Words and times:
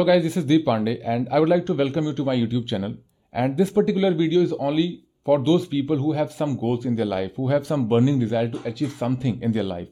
Hello 0.00 0.06
guys 0.06 0.22
this 0.22 0.36
is 0.38 0.44
Deep 0.46 0.62
Pandey 0.66 0.92
and 1.04 1.26
I 1.28 1.40
would 1.40 1.48
like 1.48 1.64
to 1.66 1.74
welcome 1.74 2.04
you 2.04 2.12
to 2.12 2.24
my 2.24 2.38
YouTube 2.38 2.64
channel 2.64 2.94
and 3.34 3.56
this 3.56 3.70
particular 3.70 4.12
video 4.12 4.42
is 4.42 4.52
only 4.52 4.86
for 5.26 5.40
those 5.40 5.64
people 5.70 5.98
who 5.98 6.12
have 6.12 6.26
some 6.28 6.54
goals 6.56 6.86
in 6.86 6.94
their 6.94 7.08
life 7.08 7.34
who 7.38 7.48
have 7.48 7.62
some 7.62 7.84
burning 7.88 8.20
desire 8.20 8.48
to 8.50 8.58
achieve 8.66 8.88
something 9.00 9.42
in 9.44 9.52
their 9.52 9.64
life 9.64 9.88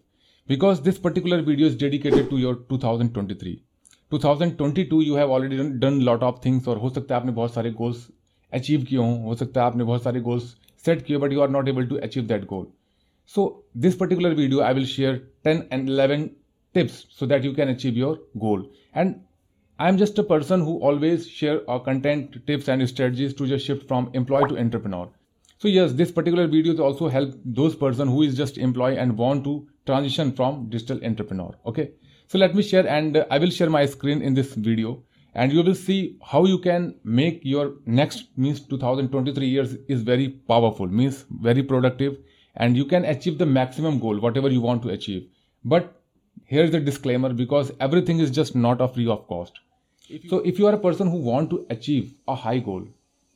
because 0.49 0.81
this 0.83 0.99
particular 0.99 1.41
video 1.41 1.69
is 1.69 1.79
dedicated 1.81 2.31
to 2.31 2.39
your 2.39 2.67
2023 2.73 3.55
2022 4.15 5.03
you 5.03 5.17
have 5.17 5.33
already 5.33 5.69
done 5.79 6.01
lot 6.03 6.23
of 6.23 6.41
things 6.45 6.69
और 6.69 6.79
हो 6.79 6.91
सकता 6.91 7.15
है 7.15 7.21
आपने 7.21 7.33
बहुत 7.33 7.55
सारे 7.55 7.71
goals 7.75 8.09
achieve 8.53 8.85
किए 8.85 8.99
हों, 8.99 9.23
हो 9.25 9.35
सकता 9.35 9.61
है 9.61 9.67
आपने 9.67 9.85
बहुत 9.85 10.05
सारे 10.05 10.21
गोल्स 10.23 10.57
सेट 10.85 11.05
किए 11.07 11.19
but 11.19 11.33
you 11.33 11.41
are 11.41 11.51
not 11.51 11.69
able 11.69 11.87
to 11.87 11.99
achieve 12.01 12.27
that 12.27 12.47
goal 12.47 12.67
so 13.33 13.49
this 13.79 13.97
particular 13.97 14.35
video 14.35 14.63
I 14.63 14.75
will 14.75 14.87
share 14.97 15.23
ten 15.45 15.65
and 15.73 15.89
eleven 15.89 16.29
tips 16.75 17.07
so 17.19 17.27
that 17.27 17.45
you 17.45 17.55
can 17.55 17.75
achieve 17.75 17.99
your 17.99 18.29
goal 18.39 18.71
and 18.97 19.15
I'm 19.81 19.97
just 19.97 20.19
a 20.19 20.25
person 20.25 20.61
who 20.61 20.79
always 20.79 21.29
share 21.29 21.61
our 21.71 21.79
content 21.79 22.45
tips 22.49 22.67
and 22.67 22.89
strategies 22.89 23.33
to 23.35 23.47
just 23.47 23.65
shift 23.65 23.87
from 23.87 24.11
employee 24.13 24.49
to 24.49 24.59
entrepreneur. 24.59 25.09
So 25.59 25.69
yes, 25.69 25.93
this 25.93 26.11
particular 26.11 26.49
video 26.49 26.75
will 26.75 26.83
also 26.83 27.09
help 27.09 27.35
those 27.45 27.77
person 27.77 28.09
who 28.09 28.23
is 28.23 28.37
just 28.37 28.59
employee 28.59 28.99
and 28.99 29.17
want 29.17 29.45
to 29.45 29.69
transition 29.87 30.33
from 30.33 30.69
digital 30.69 31.05
entrepreneur. 31.05 31.55
Okay. 31.65 31.93
So 32.27 32.39
let 32.39 32.57
me 32.57 32.63
share 32.63 32.89
and 32.89 33.25
I 33.31 33.39
will 33.39 33.51
share 33.51 33.71
my 33.71 33.87
screen 33.87 34.21
in 34.21 34.35
this 34.35 34.55
video 34.55 35.03
and 35.35 35.53
you 35.53 35.63
will 35.63 35.75
see 35.75 36.19
how 36.25 36.45
you 36.45 36.59
can 36.59 36.97
make 37.05 37.41
your 37.45 37.75
next 37.87 38.37
means 38.37 38.61
2023 38.61 39.47
years 39.47 39.77
is 39.87 40.03
very 40.03 40.29
powerful 40.29 40.89
means 40.89 41.25
very 41.31 41.63
productive 41.63 42.17
and 42.57 42.77
you 42.77 42.85
can 42.85 43.05
achieve 43.05 43.39
the 43.39 43.47
maximum 43.47 44.01
goal 44.01 44.19
whatever 44.19 44.49
you 44.49 44.61
want 44.61 44.83
to 44.83 44.89
achieve 44.89 45.29
but 45.65 45.98
here's 46.53 46.71
the 46.73 46.81
disclaimer 46.81 47.33
because 47.33 47.73
everything 47.89 48.21
is 48.27 48.31
just 48.43 48.55
not 48.57 48.81
a 48.81 48.89
free 48.89 49.09
of 49.17 49.27
cost. 49.29 49.61
So 50.29 50.39
if 50.39 50.59
you 50.59 50.67
are 50.67 50.75
a 50.75 50.85
person 50.87 51.11
who 51.11 51.19
want 51.19 51.51
to 51.51 51.67
achieve 51.71 52.15
a 52.27 52.35
high 52.35 52.59
goal 52.59 52.87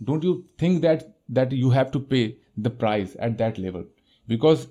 don't 0.04 0.24
you 0.24 0.44
think 0.58 0.82
that 0.82 1.02
that 1.28 1.52
you 1.52 1.70
have 1.70 1.90
to 1.92 2.00
pay 2.00 2.36
the 2.56 2.70
price 2.70 3.16
at 3.18 3.38
that 3.38 3.58
level? 3.58 3.84
Because 4.26 4.66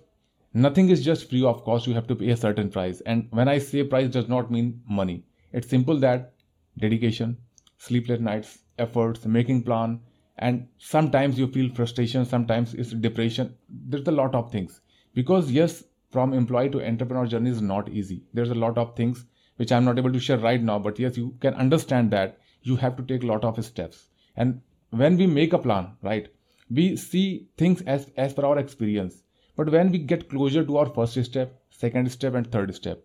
nothing 0.53 0.89
is 0.89 1.03
just 1.05 1.29
free 1.29 1.43
of 1.43 1.63
cost 1.63 1.87
you 1.87 1.93
have 1.93 2.07
to 2.07 2.15
pay 2.15 2.29
a 2.31 2.37
certain 2.37 2.69
price. 2.69 3.01
And 3.01 3.27
when 3.31 3.47
i 3.47 3.57
say 3.57 3.83
price 3.83 4.09
does 4.17 4.27
not 4.27 4.51
mean 4.51 4.81
money. 4.87 5.23
It's 5.53 5.69
simple 5.69 5.99
that 5.99 6.33
dedication 6.77 7.37
sleepless 7.77 8.19
nights 8.19 8.59
efforts 8.77 9.25
making 9.25 9.63
plan 9.63 9.99
and 10.37 10.67
sometimes 10.77 11.39
you 11.39 11.47
feel 11.47 11.73
frustration 11.79 12.25
sometimes 12.25 12.73
it's 12.73 12.91
depression. 13.07 13.55
There's 13.69 14.07
a 14.07 14.17
lot 14.19 14.35
of 14.35 14.51
things. 14.51 14.81
Because 15.13 15.51
yes 15.51 15.83
from 16.12 16.32
employee 16.32 16.70
to 16.70 16.82
entrepreneur 16.90 17.26
journey 17.26 17.50
is 17.50 17.62
not 17.70 17.88
easy 18.00 18.22
there's 18.34 18.54
a 18.56 18.60
lot 18.64 18.78
of 18.82 18.94
things 18.96 19.24
which 19.60 19.72
i'm 19.72 19.84
not 19.84 19.98
able 19.98 20.12
to 20.12 20.20
share 20.26 20.38
right 20.38 20.62
now 20.62 20.78
but 20.78 20.98
yes 20.98 21.16
you 21.16 21.26
can 21.40 21.54
understand 21.64 22.10
that 22.10 22.38
you 22.62 22.76
have 22.76 22.96
to 22.96 23.02
take 23.10 23.22
a 23.22 23.30
lot 23.32 23.44
of 23.44 23.64
steps 23.64 24.06
and 24.36 24.60
when 24.90 25.16
we 25.16 25.26
make 25.26 25.52
a 25.52 25.58
plan 25.66 25.88
right 26.02 26.28
we 26.70 26.86
see 26.96 27.26
things 27.62 27.82
as 27.96 28.06
as 28.16 28.32
per 28.38 28.44
our 28.50 28.58
experience 28.58 29.22
but 29.58 29.70
when 29.76 29.90
we 29.90 29.98
get 30.12 30.28
closer 30.30 30.64
to 30.70 30.76
our 30.78 30.88
first 30.96 31.22
step 31.30 31.52
second 31.84 32.10
step 32.16 32.34
and 32.34 32.50
third 32.56 32.74
step 32.74 33.04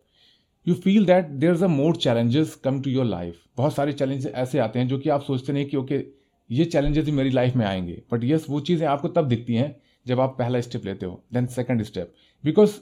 you 0.64 0.76
feel 0.76 1.06
that 1.06 1.40
there's 1.40 1.62
a 1.62 1.68
more 1.68 1.94
challenges 1.94 2.56
come 2.56 2.82
to 2.88 2.90
your 2.98 3.06
life 3.06 3.38
बहुत 3.58 3.74
सारे 3.76 3.94
challenges 4.02 4.34
ऐसे 4.44 4.60
आते 4.60 4.80
हैं 4.80 4.88
जो 4.88 4.98
कि 4.98 5.10
आप 5.10 5.22
सोचते 5.24 5.54
नहीं 5.54 5.66
कि 5.70 5.78
ओके 5.78 6.04
ये 6.50 6.66
challenges 6.76 7.06
भी 7.06 7.12
मेरी 7.12 7.30
लाइफ 7.30 7.56
में 7.56 7.66
आएंगे 7.66 8.02
बट 8.12 8.24
यस 8.24 8.46
वो 8.50 8.60
चीज़ें 8.70 8.88
आपको 8.88 9.08
तब 9.18 9.28
दिखती 9.28 9.56
हैं 9.56 9.76
जब 10.08 10.20
आप 10.20 10.36
पहला 10.40 10.62
स्टेप 10.62 10.86
लेते 10.86 11.06
हो 11.06 11.24
देन 11.34 11.46
सेकंड 11.58 11.84
स्टेप 11.84 12.14
बिकॉज 12.46 12.80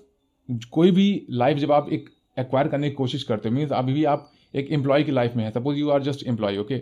कोई 0.48 0.90
भी 0.90 1.26
लाइफ 1.30 1.58
जब 1.58 1.72
आप 1.72 1.88
एक 1.92 2.08
एक्वायर 2.36 2.68
करने 2.68 2.88
की 2.88 2.94
कोशिश 2.94 3.22
करते 3.22 3.48
हो 3.48 3.54
मीन्स 3.54 3.72
अभी 3.72 3.92
भी 3.92 4.04
आप 4.06 4.30
एक 4.54 4.70
एम्प्लॉय 4.72 5.02
की 5.02 5.12
लाइफ 5.12 5.36
में 5.36 5.44
है। 5.44 5.50
Suppose 5.50 5.76
you 5.78 5.90
are 5.90 6.02
just 6.02 6.26
employ 6.28 6.58
okay 6.58 6.80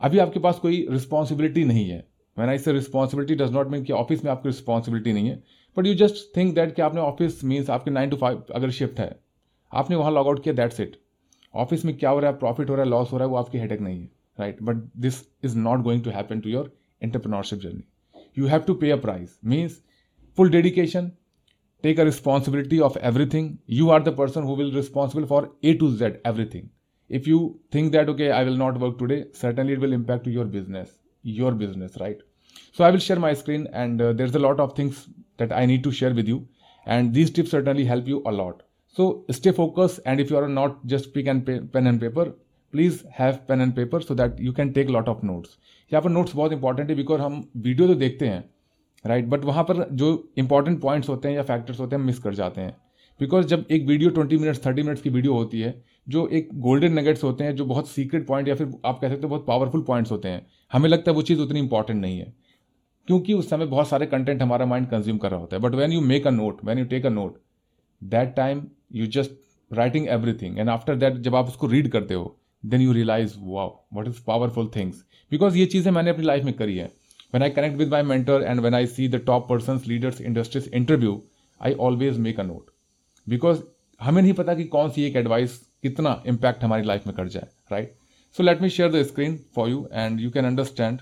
अभी 0.00 0.18
आपके 0.18 0.40
पास 0.40 0.58
कोई 0.58 0.86
रिस्पॉन्सिबिलिटी 0.90 1.64
नहीं 1.64 1.88
है। 1.88 1.98
When 2.36 2.48
I 2.48 2.58
say 2.58 2.72
responsibility 2.72 3.34
does 3.34 3.52
not 3.52 3.68
mean 3.70 3.84
कि 3.84 3.92
ऑफ़िस 3.92 4.24
में 4.24 4.30
आपकी 4.32 4.48
रिस्पॉन्सिबिलिटी 4.48 5.12
नहीं 5.12 5.28
है। 5.28 5.42
But 5.76 5.86
you 5.86 5.94
just 5.96 6.36
think 6.36 6.54
that 6.54 6.74
कि 6.74 6.82
आपने 6.82 7.00
ऑफ़िस 7.00 7.42
मीन्स 7.44 7.70
आपके 7.70 7.90
नाइन 7.90 8.10
टू 8.10 8.16
फाइव 8.16 8.42
अगर 8.54 8.70
शिफ्ट 8.72 9.00
है, 9.00 9.16
आपने 9.72 9.96
वहाँ 9.96 10.12
लॉग 10.12 10.26
आउट 10.26 10.42
किया 10.44 10.54
दैट्स 10.54 10.80
इट 10.80 10.96
ऑफ़िस 11.54 11.84
में 11.84 11.96
क्या 11.96 12.10
हो 12.10 12.20
रहा 12.20 12.30
है? 12.30 12.36
प्रॉफिट 12.38 12.70
हो 12.70 12.74
रहा 12.74 12.84
है 12.84 12.90
लॉस 12.90 13.12
हो 13.12 13.18
रहा 13.18 13.26
है, 13.26 13.30
वो 13.30 13.36
आपकी 13.36 13.58
हेडेक 13.58 13.80
नहीं 13.80 14.00
है 14.00 14.10
right 14.38 14.62
but 14.62 14.76
this 14.98 15.22
is 15.44 15.56
not 15.58 15.82
going 15.82 16.02
to 16.04 16.10
happen 16.10 16.40
to 16.40 16.50
your 16.50 16.72
entrepreneurship 17.02 17.58
journey 17.60 17.82
you 18.38 18.46
have 18.46 18.60
to 18.60 18.74
pay 18.74 18.90
a 18.90 18.96
price 18.98 19.38
means 19.44 19.80
full 20.38 20.50
dedication 20.50 21.10
take 21.84 22.00
a 22.00 22.04
responsibility 22.04 22.78
of 22.80 22.98
everything 23.02 23.50
you 23.70 23.88
are 23.90 24.02
the 24.02 24.14
person 24.16 24.42
who 24.42 24.56
will 24.56 24.74
responsible 24.74 25.24
for 25.26 25.50
A 25.64 25.74
to 25.74 25.90
Z 25.96 26.20
everything 26.26 26.68
if 27.10 27.28
you 27.28 27.40
think 27.74 27.90
that 27.92 28.08
okay 28.08 28.28
I 28.30 28.44
will 28.44 28.56
not 28.58 28.78
work 28.78 28.96
today 28.98 29.24
certainly 29.34 29.72
it 29.72 29.78
will 29.78 29.94
impact 29.94 30.28
your 30.28 30.46
business 30.48 30.96
your 31.24 31.54
business 31.54 31.98
right 32.00 32.22
so 32.78 32.84
I 32.84 32.90
will 32.90 33.00
share 33.00 33.18
my 33.18 33.34
screen 33.34 33.66
and 33.74 34.02
there 34.02 34.26
is 34.26 34.36
a 34.36 34.40
lot 34.40 34.60
of 34.60 34.72
things 34.78 35.04
that 35.38 35.52
I 35.52 35.66
need 35.66 35.82
to 35.84 35.90
share 35.92 36.12
with 36.12 36.28
you 36.28 36.44
and 36.86 37.12
these 37.12 37.34
tip 37.36 37.46
certainly 37.46 37.84
help 37.84 38.08
you 38.08 38.18
a lot 38.26 38.62
so 38.96 39.26
stay 39.30 39.50
focus 39.52 40.00
and 40.06 40.20
if 40.20 40.32
you 40.32 40.38
are 40.38 40.48
not 40.50 40.80
just 40.86 41.12
pick 41.14 41.28
and 41.28 41.44
pen 41.46 41.86
and 41.86 42.00
paper 42.00 42.28
please 42.72 43.02
have 43.18 43.38
pen 43.48 43.60
and 43.60 43.74
paper 43.74 44.02
so 44.02 44.14
that 44.14 44.40
you 44.40 44.52
can 44.52 44.72
take 44.72 44.90
lot 44.90 45.08
of 45.08 45.24
notes 45.24 45.58
यहाँ 45.90 46.02
पर 46.02 46.10
notes 46.10 46.34
बहुत 46.34 46.52
important 46.52 46.90
है 46.90 46.96
because 46.96 47.20
हम 47.20 47.42
video 47.58 47.88
तो 47.88 47.94
देखते 47.96 48.28
हैं 48.28 48.42
right 49.04 49.26
but 49.28 49.44
वहाँ 49.44 49.64
पर 49.64 49.86
जो 49.92 50.08
इंपॉर्टेंट 50.38 50.80
पॉइंट्स 50.80 51.08
होते 51.08 51.28
हैं 51.28 51.34
या 51.36 51.42
फैक्टर्स 51.42 51.80
होते 51.80 51.96
हैं 51.96 52.02
मिस 52.02 52.18
कर 52.18 52.34
जाते 52.34 52.60
हैं। 52.60 52.76
बिकॉज़ 53.20 53.46
जब 53.46 53.66
एक 53.70 53.86
video 53.86 54.10
twenty 54.10 54.36
minutes 54.36 54.64
thirty 54.66 54.82
minutes 54.82 55.02
की 55.02 55.10
वीडियो 55.10 55.34
होती 55.34 55.60
है, 55.60 55.82
जो 56.08 56.26
एक 56.28 56.48
गोल्डन 56.60 56.98
नगेट्स 56.98 57.24
होते 57.24 57.44
हैं, 57.44 57.54
जो 57.56 57.64
बहुत 57.64 57.88
सीक्रेट 57.88 58.26
पॉइंट 58.26 58.48
या 58.48 58.54
फिर 58.54 58.72
आप 58.84 58.98
कह 59.00 59.08
सकते 59.08 59.22
हो 59.22 59.28
बहुत 59.28 59.46
पावरफुल 59.46 59.82
पॉइंट्स 59.82 60.10
होते 60.12 60.28
हैं, 60.28 60.46
हमें 60.72 60.88
लगता 60.88 61.10
है 61.10 61.14
वो 61.14 61.22
चीज़ 61.22 61.40
उतनी 61.40 61.60
इंपॉर्टेंट 61.60 62.00
नहीं 62.00 62.18
है। 62.18 62.32
क्योंकि 63.08 63.32
उस 63.32 63.48
समय 63.50 63.66
बहुत 63.66 63.88
सारे 63.88 64.06
कंटेंट 64.06 64.42
हमारा 64.42 64.66
माइंड 64.66 64.86
कंज्यूम 64.90 65.18
कर 65.18 65.30
रहा 65.30 65.40
होता 65.40 65.56
है। 65.56 65.62
But 65.62 65.74
when 65.74 65.92
you 65.92 66.00
make 66.00 66.26
a 66.26 66.30
note 66.30 66.64
when 66.64 66.78
you 66.78 66.84
take 66.84 67.06
a 67.06 67.10
note 67.10 67.38
that 68.02 68.34
time 68.36 68.62
you 68.94 69.06
just 69.06 69.30
writing 69.70 70.08
everything 70.08 70.58
and 70.58 70.68
after 70.68 70.96
that 70.96 71.14
जब 71.18 71.34
आप 71.34 71.48
उसको 71.48 71.66
रीड 71.66 71.88
करते 71.88 72.14
हो 72.14 72.36
then 72.64 72.80
you 72.80 72.92
realize 72.92 73.34
wow 73.38 73.78
what 73.94 74.08
is 74.08 74.22
powerful 74.26 74.70
things 74.76 75.04
because 75.32 75.56
ये 75.56 75.66
चीज़ें 75.66 75.90
मैंने 75.92 76.10
अपनी 76.10 76.24
लाइफ 76.24 76.44
में 76.44 76.54
करी 76.54 76.76
है। 76.76 76.90
When 77.34 77.42
I 77.42 77.50
connect 77.50 77.78
with 77.78 77.88
my 77.92 78.02
mentor 78.02 78.42
and 78.42 78.62
when 78.62 78.74
I 78.74 78.84
see 78.84 79.08
the 79.08 79.18
top 79.18 79.48
persons, 79.48 79.86
leaders, 79.88 80.20
industries 80.20 80.68
interview, 80.80 81.20
I 81.60 81.72
always 81.74 82.18
make 82.26 82.38
a 82.38 82.44
note. 82.50 82.68
Because 83.26 83.62
हमें 84.00 84.20
नहीं 84.22 84.32
पता 84.32 84.54
कि 84.54 84.64
कौन 84.74 84.90
सी 84.90 85.04
एक 85.04 85.16
एडवाइस 85.16 85.56
कितना 85.82 86.22
इम्पैक्ट 86.26 86.64
हमारी 86.64 86.82
लाइफ 86.82 87.06
में 87.06 87.14
कर 87.16 87.28
जाए 87.28 87.46
right 87.72 87.96
so 88.36 88.42
let 88.42 88.60
me 88.62 88.68
share 88.76 88.90
the 88.92 89.02
screen 89.06 89.38
for 89.54 89.68
you 89.70 89.88
and 89.92 90.20
you 90.20 90.30
can 90.30 90.44
understand 90.44 91.00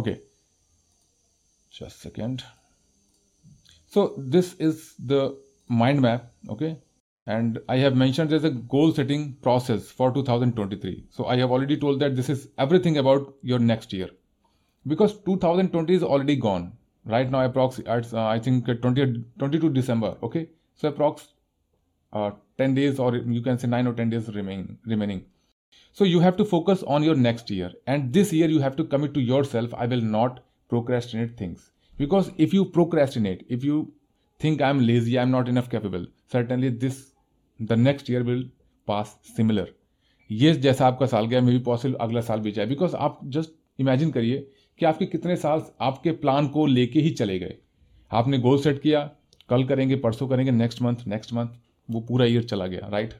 okay 0.00 0.20
just 1.78 2.00
second 2.00 2.42
so 3.94 4.14
this 4.34 4.54
is 4.68 4.94
the 5.12 5.36
mind 5.68 6.00
map 6.00 6.30
okay 6.54 6.70
and 7.26 7.60
I 7.68 7.76
have 7.76 7.96
mentioned 7.96 8.30
there's 8.30 8.44
a 8.44 8.50
goal 8.50 8.92
setting 8.92 9.34
process 9.42 9.90
for 9.90 10.12
2023. 10.12 11.04
So 11.10 11.26
I 11.26 11.36
have 11.36 11.52
already 11.52 11.76
told 11.76 12.00
that 12.00 12.16
this 12.16 12.28
is 12.28 12.48
everything 12.58 12.98
about 12.98 13.34
your 13.42 13.60
next 13.60 13.92
year 13.92 14.10
because 14.86 15.18
2020 15.20 15.94
is 15.94 16.02
already 16.02 16.36
gone. 16.36 16.72
Right 17.04 17.30
now, 17.30 17.46
approx 17.48 17.84
uh, 17.86 18.26
I 18.26 18.38
think 18.38 18.66
20, 18.66 19.24
22 19.38 19.70
December. 19.70 20.16
Okay, 20.22 20.48
so 20.74 20.90
approx 20.90 21.28
uh, 22.12 22.32
10 22.58 22.74
days 22.74 22.98
or 22.98 23.16
you 23.16 23.40
can 23.40 23.58
say 23.58 23.68
9 23.68 23.86
or 23.86 23.92
10 23.92 24.10
days 24.10 24.28
remain, 24.34 24.78
remaining. 24.84 25.24
So 25.92 26.04
you 26.04 26.20
have 26.20 26.36
to 26.36 26.44
focus 26.44 26.82
on 26.84 27.02
your 27.02 27.14
next 27.14 27.50
year 27.50 27.72
and 27.86 28.12
this 28.12 28.32
year 28.32 28.48
you 28.48 28.60
have 28.60 28.76
to 28.76 28.84
commit 28.84 29.14
to 29.14 29.20
yourself. 29.20 29.72
I 29.74 29.86
will 29.86 30.00
not 30.00 30.40
procrastinate 30.68 31.36
things 31.36 31.70
because 31.98 32.30
if 32.36 32.52
you 32.52 32.64
procrastinate, 32.64 33.46
if 33.48 33.62
you 33.62 33.92
think 34.38 34.60
I'm 34.60 34.84
lazy, 34.84 35.18
I'm 35.18 35.30
not 35.30 35.48
enough 35.48 35.70
capable, 35.70 36.06
certainly 36.30 36.70
this 36.70 37.11
the 37.62 37.72
next 37.78 38.10
year 38.10 38.22
will 38.22 38.50
pass 38.88 39.18
similar 39.36 39.72
ये 40.30 40.52
जैसा 40.56 40.86
आपका 40.86 41.06
साल 41.06 41.26
गया 41.26 41.40
मे 41.40 41.52
भी 41.52 41.58
possible 41.62 41.94
अगला 42.00 42.20
साल 42.20 42.40
भी 42.40 42.52
जाए। 42.52 42.66
बिकॉज़ 42.66 42.94
आप 42.96 43.18
जस्ट 43.34 43.50
इमेजिन 43.78 44.10
करिए 44.10 44.38
कि 44.80 44.86
आपके 44.86 45.06
कितने 45.06 45.36
साल 45.36 45.62
आपके 45.80 46.10
प्लान 46.22 46.48
को 46.48 46.66
लेके 46.66 47.00
ही 47.00 47.10
चले 47.12 47.38
गए। 47.38 47.56
आपने 48.10 48.38
गोल 48.38 48.58
सेट 48.62 48.80
किया, 48.82 49.00
कल 49.50 49.64
करेंगे, 49.64 49.96
परसों 49.96 50.28
करेंगे 50.28 50.50
नेक्स्ट 50.50 50.82
मंथ 50.82 51.06
नेक्स्ट 51.06 51.32
मंथ 51.32 51.48
वो 51.88 52.00
पूरा 52.08 52.26
ईयर 52.26 52.42
चला 52.44 52.66
गया 52.66 52.88
right 52.88 53.12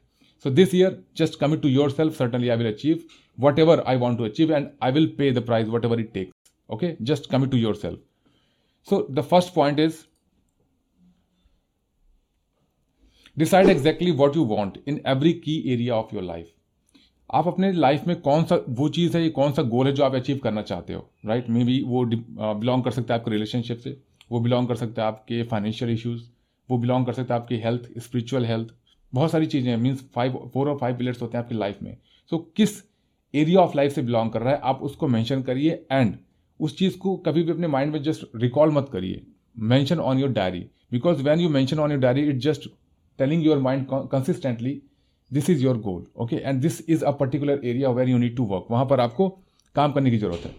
so 0.44 0.50
this 0.50 0.74
year 0.74 1.02
just 1.16 1.38
commit 1.40 1.62
to 1.62 1.68
yourself 1.90 2.16
certainly 2.18 2.48
I 2.48 2.56
will 2.56 2.72
achieve 2.72 3.00
whatever 3.58 3.82
I 3.86 3.96
want 3.96 4.18
to 4.18 4.24
achieve 4.24 4.54
and 4.54 4.68
I 4.82 4.92
will 4.92 5.06
pay 5.18 5.30
the 5.32 5.44
prize 5.46 5.68
whatever 5.84 6.00
it 6.00 6.12
takes 6.14 6.52
okay 6.68 6.94
just 7.02 7.30
commit 7.30 7.50
to 7.50 7.56
yourself 7.76 8.00
so 8.88 9.06
the 9.10 9.20
first 9.22 9.54
point 9.54 9.78
is 9.80 9.94
decide 13.36 13.68
exactly 13.68 14.10
what 14.10 14.36
you 14.36 14.44
want 14.44 14.78
in 14.88 15.00
every 15.06 15.32
key 15.32 15.56
area 15.72 15.94
of 15.94 16.14
your 16.14 16.24
life 16.24 16.50
आप 17.30 17.46
अपने 17.48 17.72
life 17.72 18.06
में 18.06 18.20
कौन 18.20 18.44
सा 18.44 18.58
वो 18.68 18.88
चीज़ 18.88 19.16
है 19.16 19.22
ये 19.22 19.28
कौन 19.30 19.52
सा 19.52 19.62
गोल 19.62 19.86
है 19.86 19.92
जो 19.92 20.04
आप 20.04 20.14
अचीव 20.14 20.40
करना 20.44 20.62
चाहते 20.62 20.92
हो 20.92 21.08
राइट 21.26 21.48
मे 21.50 21.64
बी 21.64 21.80
वो 21.82 22.04
बिलोंग 22.04 22.82
कर 22.84 22.90
सकता 22.90 23.14
है 23.14 23.20
आपके 23.20 23.30
रिलेशनशिप 23.30 23.78
से 23.78 23.96
वो 24.32 24.40
बिलोंग 24.40 24.68
कर 24.68 24.74
सकता 24.74 25.02
है 25.02 25.08
आपके 25.08 25.42
फाइनेंशियल 25.42 25.90
इश्यूज़ 25.90 26.22
वो 26.68 26.78
बिलोंग 26.78 27.06
कर 27.06 27.12
सकता 27.12 27.34
है 27.34 27.40
आपकी 27.40 27.56
हेल्थ 27.56 27.88
स्पिरिचुअल 27.98 28.46
हेल्थ 28.46 28.74
बहुत 29.12 29.30
सारी 29.30 29.46
चीज़ें 29.46 29.76
मीन्स 29.76 30.04
फाइव 30.14 30.36
फोर 30.54 30.68
और 30.68 30.76
फाइव 30.78 30.96
पिलर्स 30.96 31.22
होते 31.22 31.36
हैं 31.36 31.44
आपकी 31.44 31.54
लाइफ 31.54 31.82
में। 31.82 31.96
सो 32.30 32.36
so, 32.36 32.42
किस 32.56 32.82
एरिया 33.34 33.60
ऑफ़ 33.60 33.76
लाइफ 33.76 33.92
से 33.92 34.02
बिलोंग 34.02 34.30
कर 34.30 34.42
रहा 34.42 34.52
है 34.52 34.60
आप 34.64 34.82
उसको 34.82 35.08
मैंशन 35.08 35.42
करिए 35.42 35.82
एंड 35.92 36.14
उस 36.60 36.76
चीज़ 36.78 36.98
को 36.98 37.16
कभी 37.16 37.42
भी 37.42 37.52
अपने 37.52 37.66
माइंड 37.66 37.92
में 37.92 38.02
जस्ट 38.02 38.26
रिकॉल 38.36 38.72
मत 38.72 38.88
करिए। 38.92 39.22
Mention 39.56 40.00
on 40.00 40.18
your 40.18 40.30
diary 40.32 40.64
because 40.92 41.22
when 41.22 41.40
you 41.40 41.48
mention 41.48 41.78
on 41.78 41.90
your 41.90 42.00
diary 42.00 42.28
it 42.28 42.38
just 42.40 42.68
telling 43.18 43.44
your 43.44 43.58
mind 43.58 43.86
consistently 44.12 44.80
this 45.30 45.50
is 45.50 45.62
your 45.64 45.78
goal 45.80 46.04
okay 46.22 46.36
and 46.36 46.60
this 46.62 46.80
is 46.88 47.04
a 47.04 47.10
particular 47.20 47.60
area 47.64 47.90
where 47.90 48.08
you 48.08 48.18
need 48.18 48.36
to 48.36 48.44
work 48.46 48.66
वहाँ 48.70 48.86
पर 48.86 49.00
आपको 49.00 49.28
काम 49.76 49.92
करने 49.92 50.10
की 50.10 50.18
ज़रूरत 50.18 50.44
है। 50.44 50.54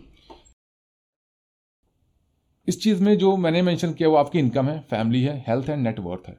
इस 2.67 2.81
चीज़ 2.83 3.03
में 3.03 3.17
जो 3.17 3.35
मैंने 3.37 3.61
मेंशन 3.61 3.93
किया 3.93 4.09
वो 4.09 4.15
आपकी 4.15 4.39
इनकम 4.39 4.67
है 4.67 4.79
फैमिली 4.89 5.21
है 5.23 5.37
हेल्थ 5.47 5.69
है 5.69 5.75
नेटवर्थ 5.77 6.27
है। 6.27 6.37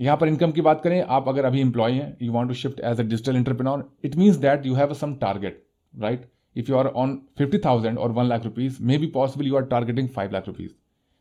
यहाँ 0.00 0.16
पर 0.16 0.28
इनकम 0.28 0.52
की 0.52 0.60
बात 0.60 0.80
करें, 0.84 1.00
आप 1.02 1.28
अगर 1.28 1.44
अभी 1.44 1.60
इंप्लॉय 1.60 1.92
हैं 1.92 2.16
you 2.22 2.32
want 2.32 2.48
to 2.48 2.54
shift 2.54 2.80
as 2.80 3.00
a 3.00 3.02
digital 3.04 3.36
entrepreneur 3.36 3.88
it 4.04 4.16
means 4.16 4.36
that 4.38 4.66
you 4.66 4.74
have 4.74 4.94
some 4.94 5.14
target 5.22 5.64
right 5.94 6.30
if 6.56 6.70
you 6.70 6.76
are 6.76 6.86
on 6.86 7.16
fifty 7.38 7.58
thousand 7.64 7.98
और 7.98 8.12
one 8.12 8.26
lakh 8.26 8.44
rupees 8.44 8.82
maybe 8.98 9.06
possible 9.14 9.46
you 9.46 9.56
are 9.56 9.64
targeting 9.66 10.08
five 10.08 10.32
lakh 10.32 10.46
rupees 10.46 10.70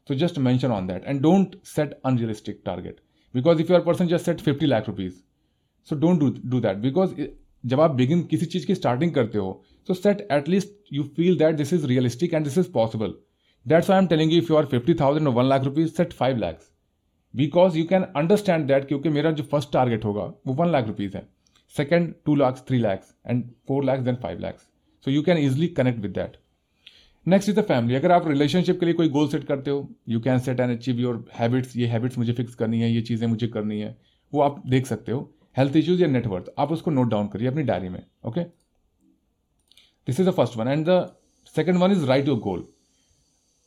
so 0.09 0.15
just 0.15 0.37
mention 0.45 0.71
on 0.73 0.87
that 0.89 1.03
and 1.11 1.21
don't 1.23 1.51
set 1.71 1.91
unrealistic 2.09 2.61
target. 2.67 2.95
Because 3.33 3.59
if 3.59 3.69
your 3.69 3.81
person 3.81 4.07
just 4.07 4.25
set 4.25 4.41
50 4.41 4.67
lakh 4.67 4.87
rupees 4.87 5.17
so 5.87 5.95
don't 5.95 6.19
do, 6.19 6.31
do 6.45 6.61
that. 6.61 6.75
Because 6.75 7.13
जब 7.63 7.79
आप 7.81 7.91
begin 7.91 8.21
किसी 8.23 8.45
चीज़ 8.45 8.65
की 8.67 8.75
starting 8.75 9.13
करते 9.13 9.37
हो 9.37 9.61
तो 9.87 9.93
set 9.93 10.27
at least 10.31 10.93
you 10.93 11.03
feel 11.15 11.37
that 11.37 11.55
this 11.55 11.73
is 11.73 11.85
realistic 11.87 12.33
and 12.33 12.43
this 12.43 12.57
is 12.57 12.71
possible 12.71 13.13
that's 13.65 13.89
I 13.91 13.97
am 13.97 14.07
telling 14.07 14.33
you 14.33 14.37
if 14.37 14.51
you 14.51 14.57
are 14.57 14.65
fifty 14.65 14.93
thousand 14.93 15.27
one 15.27 15.45
lakh 15.45 15.63
rupees 15.63 15.91
set 15.93 16.13
five 16.13 16.37
lakhs 16.37 16.69
because 17.33 17.77
you 17.77 17.85
can 17.85 18.03
understand 18.03 18.67
that 18.67 18.87
क्योंकि 18.87 19.09
मेरा 19.09 19.31
जो 19.31 19.43
first 19.43 19.71
target 19.73 20.05
होगा 20.05 20.23
वो 20.47 20.53
one 20.53 20.71
lakh 20.71 20.87
rupees 20.87 21.17
है. 21.17 21.27
Second 21.73 22.13
two 22.25 22.35
lakh 22.35 22.63
three 22.67 22.77
lakhs 22.77 23.13
and 23.27 23.43
four 23.67 23.83
lakhs 23.85 24.03
then 24.03 24.15
five 24.23 24.39
lakhs 24.39 24.67
so 25.05 25.11
you 25.11 25.21
can 25.23 25.37
easily 25.37 25.67
connect 25.79 25.99
with 25.99 26.11
that 26.11 26.37
next 27.29 27.49
is 27.49 27.59
the 27.59 27.63
family 27.67 27.95
अगर 27.95 28.11
आप 28.11 28.27
relationship 28.27 28.79
के 28.79 28.85
लिए 28.85 28.95
कोई 28.95 29.09
गोल 29.09 29.27
सेट 29.29 29.43
करते 29.47 29.71
हो 29.71 29.87
you 30.09 30.19
can 30.27 30.39
set 30.39 30.59
and 30.59 30.77
achieve 30.77 30.99
your 30.99 31.25
habits 31.39 31.75
ये 31.77 31.87
habits 31.87 32.17
मुझे 32.17 32.33
fix 32.33 32.55
करनी 32.55 32.81
है 32.81 32.91
ये 32.91 33.01
चीज़ें 33.09 33.27
मुझे 33.27 33.47
करनी 33.47 33.79
है 33.79 33.95
वो 34.33 34.41
आप 34.41 34.61
देख 34.69 34.87
सकते 34.87 35.11
हो. 35.11 35.19
हेल्थ 35.57 35.75
इश्यूज़ 35.75 36.01
या 36.01 36.07
नेटवर्थ 36.07 36.51
आप 36.59 36.71
उसको 36.71 36.91
नोट 36.91 37.09
डाउन 37.09 37.27
करिए 37.27 37.47
अपनी 37.47 37.63
डायरी 37.63 37.89
में 37.89 38.01
okay 38.25 38.43
this 40.07 40.19
is 40.19 40.29
the 40.29 40.33
first 40.33 40.57
one 40.57 40.67
and 40.67 40.85
the 40.89 40.99
second 41.55 41.77
one 41.77 41.91
is 41.91 42.05
write 42.05 42.27
your 42.27 42.39
goal 42.39 42.67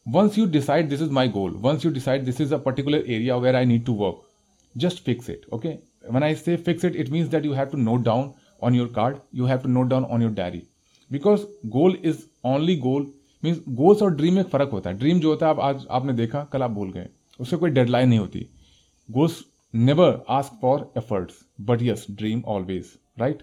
once 0.07 0.39
you 0.39 0.47
decide 0.59 0.89
this 0.89 1.03
is 1.03 1.11
my 1.21 1.29
goal 1.39 1.53
once 1.65 1.85
you 1.85 1.93
decide 1.93 2.25
this 2.25 2.41
is 2.41 2.55
a 2.55 2.59
particular 2.67 3.11
area 3.11 3.37
where 3.47 3.57
I 3.57 3.65
need 3.67 3.85
to 3.87 3.95
work 4.05 4.23
just 4.75 5.05
fix 5.05 5.31
it 5.31 5.47
okay 5.53 5.79
when 6.11 6.25
I 6.27 6.35
say 6.35 6.55
fix 6.57 6.85
it, 6.87 6.97
it 6.97 7.11
means 7.11 7.29
that 7.33 7.45
you 7.45 7.53
have 7.57 7.69
to 7.73 7.81
note 7.81 8.01
down 8.07 8.23
on 8.69 8.77
your 8.77 8.87
card, 8.95 9.19
you 9.41 9.45
have 9.47 9.61
to 9.65 9.69
note 9.75 9.91
down 9.91 10.07
on 10.15 10.25
your 10.25 10.31
diary. 10.39 10.63
Because 11.11 11.45
goal 11.75 11.95
is 12.11 12.25
only 12.53 12.75
goal 12.87 13.05
means 13.45 13.61
goals 13.69 14.03
और 14.03 14.15
dream 14.15 14.35
में 14.35 14.43
फ़र्क 14.43 14.71
होता 14.73 14.91
है। 14.91 14.99
Dream 14.99 15.21
जो 15.21 15.31
होता 15.31 15.47
है 15.47 15.53
आप 15.53 15.61
आज 15.61 15.87
आपने 15.91 16.13
देखा 16.13 16.45
कल 16.45 16.63
आप 16.63 16.71
भूल 16.71 16.93
गए। 16.93 17.09
उससे 17.41 17.57
कोई 17.57 17.71
डेडलाइन 17.71 18.09
नहीं 18.09 18.19
होती। 18.19 18.47
Goals 19.11 19.45
never 19.75 20.25
ask 20.29 20.59
for 20.63 20.93
efforts 20.99 21.35
but 21.61 21.83
yes 21.83 22.07
dream 22.11 22.43
always 22.47 22.99
right 23.19 23.43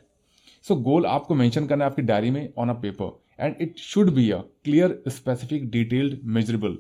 so 0.68 0.76
goal 0.76 1.06
आपको 1.06 1.36
मेंशन 1.36 1.68
करना 1.68 1.86
है 1.86 1.92
आपकी 1.92 2.02
डायरी 2.02 2.32
में 2.32 2.54
on 2.58 2.70
a 2.70 2.74
paper 2.74 3.44
and 3.44 3.56
it 3.62 3.78
should 3.78 4.14
be 4.14 4.30
a 4.32 4.38
clear 4.38 5.04
specific 5.08 5.70
detailed 5.72 6.20
measurable 6.24 6.78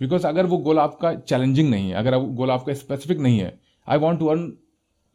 because 0.00 0.26
अगर 0.26 0.46
वो 0.46 0.58
गोल 0.58 0.78
आपका 0.78 1.14
चैलेंजिंग 1.14 1.70
नहीं 1.70 1.90
है 1.90 1.96
अगर 1.96 2.14
वो 2.14 2.26
गोल 2.26 2.50
आपका 2.50 2.74
स्पेसिफिक 2.74 3.18
नहीं 3.18 3.38
है 3.38 3.60
I 3.88 3.98
want 3.98 4.20
to 4.20 4.26
earn 4.26 4.52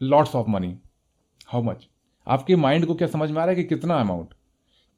lots 0.02 0.36
of 0.36 0.50
money 0.50 0.78
how 1.48 1.62
much 1.62 1.88
आपके 2.28 2.56
माइंड 2.56 2.86
को 2.86 2.95
क्या 2.95 3.07
समझ 3.07 3.31
में 3.31 3.42
आ 3.42 3.45
रहा 3.45 3.50
है 3.50 3.56
कि 3.56 3.63
कितना 3.63 3.95
अमाउंट 3.95 4.34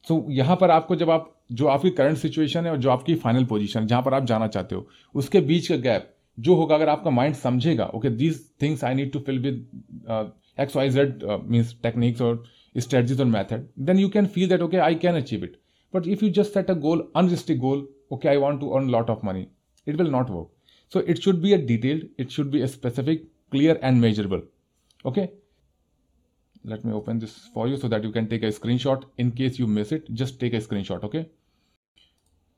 सो 0.07 0.15
so, 0.15 0.25
यहाँ 0.29 0.55
पर 0.55 0.71
आपको 0.71 0.95
जब 0.95 1.09
आप 1.09 1.40
जो 1.51 1.67
आपकी 1.67 1.89
करंट 1.89 2.17
सिचुएशन 2.17 2.65
है 2.65 2.71
और 2.71 2.77
जो 2.77 2.89
आपकी 2.89 3.15
फाइनल 3.23 3.45
पोजीशन 3.45 3.87
जहाँ 3.87 4.01
पर 4.03 4.13
आप 4.13 4.25
जाना 4.25 4.47
चाहते 4.47 4.75
हो, 4.75 4.87
उसके 5.15 5.39
बीच 5.41 5.67
का 5.67 5.75
गैप 5.75 6.13
जो 6.37 6.55
होगा, 6.55 6.75
अगर 6.75 6.89
आपका 6.89 7.09
माइंड 7.11 7.35
समझेगा 7.35 7.85
okay 7.95 8.09
these 8.09 8.39
things 8.61 8.83
I 8.83 8.95
need 8.95 9.11
to 9.13 9.19
fill 9.25 9.39
with 9.39 10.33
X 10.59 10.75
Y 10.75 10.89
Z 10.89 11.23
means 11.49 11.75
techniques 11.83 12.21
और 12.21 12.43
स्ट्रेटजीज 12.75 13.19
और 13.21 13.27
method 13.27 13.67
then 13.79 13.99
you 13.99 14.09
can 14.09 14.25
feel 14.35 14.49
that 14.49 14.61
okay 14.61 14.77
I 14.77 14.95
can 15.05 15.15
achieve 15.15 15.43
it 15.43 15.59
but 15.93 16.07
if 16.07 16.25
you 16.25 16.31
just 16.41 16.53
set 16.53 16.71
a 16.71 16.73
goal 16.87 17.07
unrealistic 17.15 17.59
goal 17.59 17.87
okay 18.13 18.29
I 18.29 18.37
want 18.45 18.59
to 18.61 18.69
earn 18.69 18.89
lot 18.91 19.09
of 19.09 19.25
money 19.25 19.45
it 19.87 19.95
will 19.95 20.11
not 20.11 20.29
work 20.29 20.49
so 20.93 21.01
it 21.01 21.19
should 21.19 21.41
be 21.41 21.53
a 21.53 21.57
detailed 21.67 22.07
it 22.19 22.29
should 22.29 22.51
be 22.51 22.61
a 22.61 22.65
specific 22.77 23.29
clear 23.51 23.79
and 23.83 24.01
measurable 24.01 24.47
okay? 25.05 25.29
Let 26.63 26.83
me 26.85 26.91
open 26.93 27.19
this 27.21 27.31
for 27.53 27.63
you 27.67 27.77
so 27.77 27.87
that 27.87 28.03
you 28.03 28.09
can 28.15 28.27
take 28.31 28.43
a 28.43 28.49
screenshot 28.55 29.05
in 29.17 29.29
case 29.37 29.55
you 29.59 29.67
miss 29.77 29.93
it, 29.95 30.09
just 30.13 30.39
take 30.41 30.57
a 30.57 30.59
screenshot, 30.65 31.05
okay? 31.07 31.21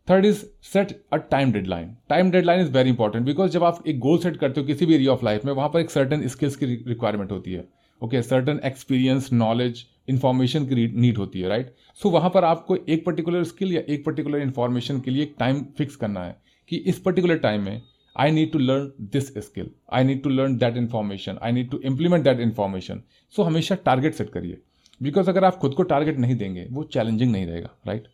Third 0.08 0.26
is 0.26 0.44
set 0.64 0.92
a 1.14 1.18
time 1.32 1.52
deadline 1.52 1.96
time 2.10 2.32
deadline 2.32 2.62
is 2.62 2.72
very 2.72 2.90
important 2.90 3.26
because 3.26 3.52
जब 3.52 3.64
आप 3.64 3.84
एक 3.88 4.00
goal 4.00 4.18
set 4.18 4.38
करते 4.38 4.62
हो 4.62 4.68
किसी 4.68 4.86
भी 4.86 4.96
area 4.96 5.12
of 5.12 5.24
life 5.26 5.46
में 5.46 5.52
वहाँ 5.54 5.70
पर 5.70 5.80
एक 5.80 5.92
सर्टन 5.92 6.28
स्किल्स 6.28 6.56
की 6.56 6.66
रिक्वायरमेंट 6.66 7.32
होती 7.32 7.54
है। 7.54 7.64
Okay 8.02 8.22
certain 8.22 8.60
experience 8.66 9.32
knowledge 9.34 9.86
information 10.10 10.66
की 10.66 10.88
नीड 10.96 11.18
होती 11.18 11.42
है 11.42 11.50
राइट 11.50 11.66
right? 11.66 12.02
सो 12.02 12.08
so, 12.10 12.14
वहाँ 12.16 12.30
पर 12.30 12.44
आपको 12.44 12.76
एक 12.76 13.06
पर्टिकुलर 13.06 13.44
स्किल 13.44 13.72
या 13.74 13.82
एक 13.90 14.06
पर्टिकुलर 14.06 14.42
इन्फॉर्मेशन 14.42 15.00
के 15.00 15.12
लिए 15.12 15.24
एक 15.24 15.36
टाइम 15.40 15.64
फिक्स 15.78 15.96
करना 15.96 16.24
है 16.26 16.36
कि 16.72 16.78
इस 16.78 17.00
पर्टिकुलर 17.00 17.38
टाइम 17.38 17.62
में 17.62 17.82
I 18.16 18.32
need 18.32 18.52
to 18.52 18.60
learn 18.60 18.92
this 19.14 19.34
skill 19.38 19.70
I 19.94 20.04
need 20.04 20.22
to 20.24 20.30
learn 20.30 20.58
that 20.58 20.78
information 20.78 21.38
I 21.42 21.52
need 21.52 21.70
to 21.70 21.80
implement 21.86 22.24
that 22.24 22.40
information 22.40 23.02
so 23.36 23.44
हमेशा 23.44 23.76
टारगेट 23.86 24.14
सेट 24.14 24.30
करिए। 24.30 24.58
बिकॉज़ 25.02 25.30
अगर 25.30 25.44
आप 25.44 25.56
खुद 25.56 25.74
को 25.74 25.84
टारगेट 25.84 26.20
नहीं 26.20 26.36
देंगे 26.38 26.68
वो 26.72 26.84
चैलेंजिंग 26.94 27.32
नहीं 27.32 27.46
रहेगा 27.46 27.70
राइट 27.88 28.08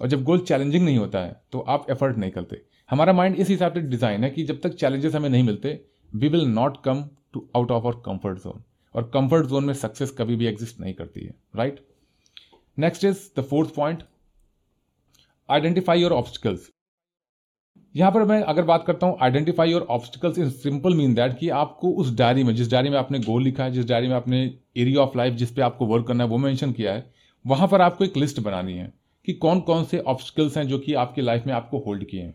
और 0.00 0.08
जब 0.08 0.22
गोल 0.24 0.40
चैलेंजिंग 0.40 0.84
नहीं 0.84 0.98
होता 0.98 1.18
है 1.18 1.40
तो 1.52 1.60
आप 1.60 1.86
एफर्ट 1.90 2.16
नहीं 2.16 2.30
करते। 2.30 2.60
हमारा 2.90 3.12
माइंड 3.12 3.36
इस 3.36 3.48
हिसाब 3.48 3.74
से 3.74 3.80
डिज़ाइन 3.82 4.24
है 4.24 4.30
कि 4.30 4.44
जब 4.44 4.60
तक 4.60 4.74
चैलेंजेस 4.74 5.14
हमें 5.14 5.28
नहीं 5.28 5.42
मिलते 5.42 5.80
we 6.12 6.28
will 6.28 6.46
not 6.48 6.82
come 6.84 7.04
to 7.32 7.48
out 7.56 7.70
of 7.70 7.84
our 7.84 8.00
comfort 8.04 8.38
zone 8.38 8.62
और 8.94 9.10
कंफर्ट 9.14 9.46
जोन 9.46 9.64
में 9.64 9.74
सक्सेस 9.74 10.14
कभी 10.18 10.36
भी 10.36 10.46
एग्जिस्ट 10.46 10.80
नहीं 10.80 10.94
करती 10.94 11.24
है 11.26 11.34
right 11.56 11.84
next 12.78 13.04
is 13.04 13.28
the 13.36 13.44
fourth 13.44 13.74
point 13.74 14.02
identify 15.48 16.00
your 16.00 16.12
obstacles 16.12 16.70
यहाँ 17.94 18.10
पर 18.12 18.24
मैं 18.24 18.40
अगर 18.42 18.62
बात 18.64 18.84
करता 18.86 19.06
हूँ 19.06 19.16
identify 19.22 19.70
your 19.70 19.82
obstacles 19.90 20.38
in 20.38 20.50
simple 20.52 20.94
mean 20.94 21.14
that 21.14 21.38
कि 21.38 21.48
आपको 21.50 21.90
उस 21.92 22.14
डायरी 22.16 22.42
में, 22.44 22.54
जिस 22.54 22.70
डायरी 22.70 22.90
में 22.90 22.96
आपने 22.98 23.18
गोल 23.18 23.42
लिखा 23.42 23.64
है, 23.64 23.70
जिस 23.70 23.84
डायरी 23.84 24.08
में 24.08 24.14
आपने 24.14 24.40
एरिया 24.76 25.00
ऑफ़ 25.00 25.16
लाइफ 25.18 25.34
जिस 25.34 25.50
पे 25.50 25.62
आपको 25.62 25.86
वर्क 25.86 26.06
करना 26.06 26.24
है, 26.24 26.30
वो 26.30 26.38
मेंशन 26.38 26.72
किया 26.72 26.92
है, 26.92 27.04
वहाँ 27.44 27.68
पर 27.68 27.80
आपको 27.80 28.04
एक 28.04 28.16
लिस्ट 28.16 28.40
बनानी 28.40 28.72
है। 28.72 28.92
कि 29.26 29.32
कौन 29.32 29.60
कौन 29.60 29.84
से 29.84 29.98
ऑब्स्टिकल्स 29.98 30.56
हैं 30.58 30.66
जो 30.68 30.78
कि 30.78 30.94
आपकी 30.94 31.22
लाइफ 31.22 31.46
में 31.46 31.52
आपको 31.54 31.78
होल्ड 31.78 32.04
किए 32.04 32.22
हैं। 32.22 32.34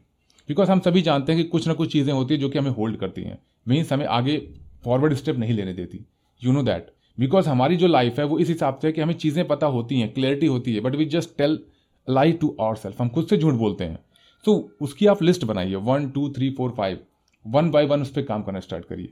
बिकॉज़ 0.49 0.71
हम 0.71 0.79
सभी 0.79 1.01
जानते 1.01 1.31
हैं 1.31 1.41
कि 1.43 1.47
कुछ 1.49 1.67
ना 1.67 1.73
कुछ 1.73 1.91
चीज़ें 1.91 2.13
होती 2.13 2.33
है 2.33 2.39
जो 2.39 2.49
कि 2.49 2.59
हमें 2.59 2.71
होल्ड 2.71 2.97
करती 2.97 3.21
हैं। 3.21 3.37
मीन्स 3.67 3.93
हमें 3.93 4.05
आगे 4.05 4.37
फॉरवर्ड 4.83 5.13
स्टेप 5.13 5.37
नहीं 5.37 5.53
लेने 5.53 5.73
देती। 5.73 6.05
यू 6.41 6.51
नो 6.51 6.63
दैट 6.63 6.91
बिकॉज़ 7.17 7.49
हमारी 7.49 7.75
जो 7.77 7.87
लाइफ 7.87 8.19
है 8.19 8.25
वो 8.25 8.39
इस 8.39 8.49
हिसाब 8.49 8.79
से 8.81 8.91
कि 8.91 9.01
हमें 9.01 9.13
चीज़ें 9.13 9.47
पता 9.47 9.67
होती 9.67 9.99
हैं 9.99 10.13
क्लैरिटी 10.13 10.45
होती 10.45 10.73
है 10.75 10.81
but 10.81 10.95
we 10.95 11.05
just 11.05 11.37
tell 11.37 11.59
lie 12.07 12.31
to 12.31 12.55
our 12.61 12.75
self 12.75 13.01
हम 13.01 13.09
खुद 13.09 13.27
से 13.27 13.37
झूठ 13.37 13.53
बोलते 13.53 13.83
हैं। 13.83 13.99
तो 14.45 14.71
उसकी 14.81 15.07
आप 15.07 15.21
लिस्ट 15.23 15.45
बनाइए। 15.45 15.75
One 15.75 16.09
two 16.09 16.29
three 16.29 16.49
four 16.49 16.73
five 16.77 16.99
one 17.45 17.69
by 17.71 17.85
one 17.85 18.01
उस 18.01 18.11
पर 18.11 18.21
काम 18.21 18.43
करना 18.43 18.59
स्टार्ट 18.59 18.85
करिए। 18.85 19.09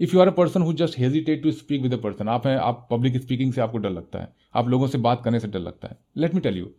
If 0.00 0.14
you 0.14 0.20
are 0.20 0.28
a 0.28 0.32
person 0.32 0.62
who 0.62 0.72
just 0.72 0.98
hesitate 0.98 1.42
to 1.42 1.50
speak 1.50 1.82
with 1.82 1.94
a 1.94 1.96
person 1.96 2.28
आप 2.28 2.46
हैं, 2.46 2.56
आप 2.56 2.86
पब्लिक 2.90 3.16
स्पीकिंग 3.16 3.52
से 3.52 3.60
आपको 3.60 3.78
डर 3.78 3.90
लगता 3.90 4.18
है। 4.18 4.32
आप 4.54 4.68
लोगों 4.68 4.86
से 4.86 4.98
बात 4.98 5.22
करने 5.24 5.40
से 5.40 5.48
डर 5.48 5.60
लगता 5.60 5.88
है। 5.88 5.98
लेट 6.16 6.34
मी 6.34 6.40
टेल 6.40 6.58
यू 6.58 6.70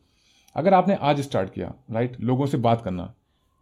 अगर 0.56 0.74
आपने 0.74 0.96
आज 1.02 1.20
स्टार्ट 1.22 1.54
किया 1.54 1.74
राइट 1.92 2.20
लोगों 2.22 2.46
से 2.46 2.58
बात 2.58 2.82
करना 2.82 3.14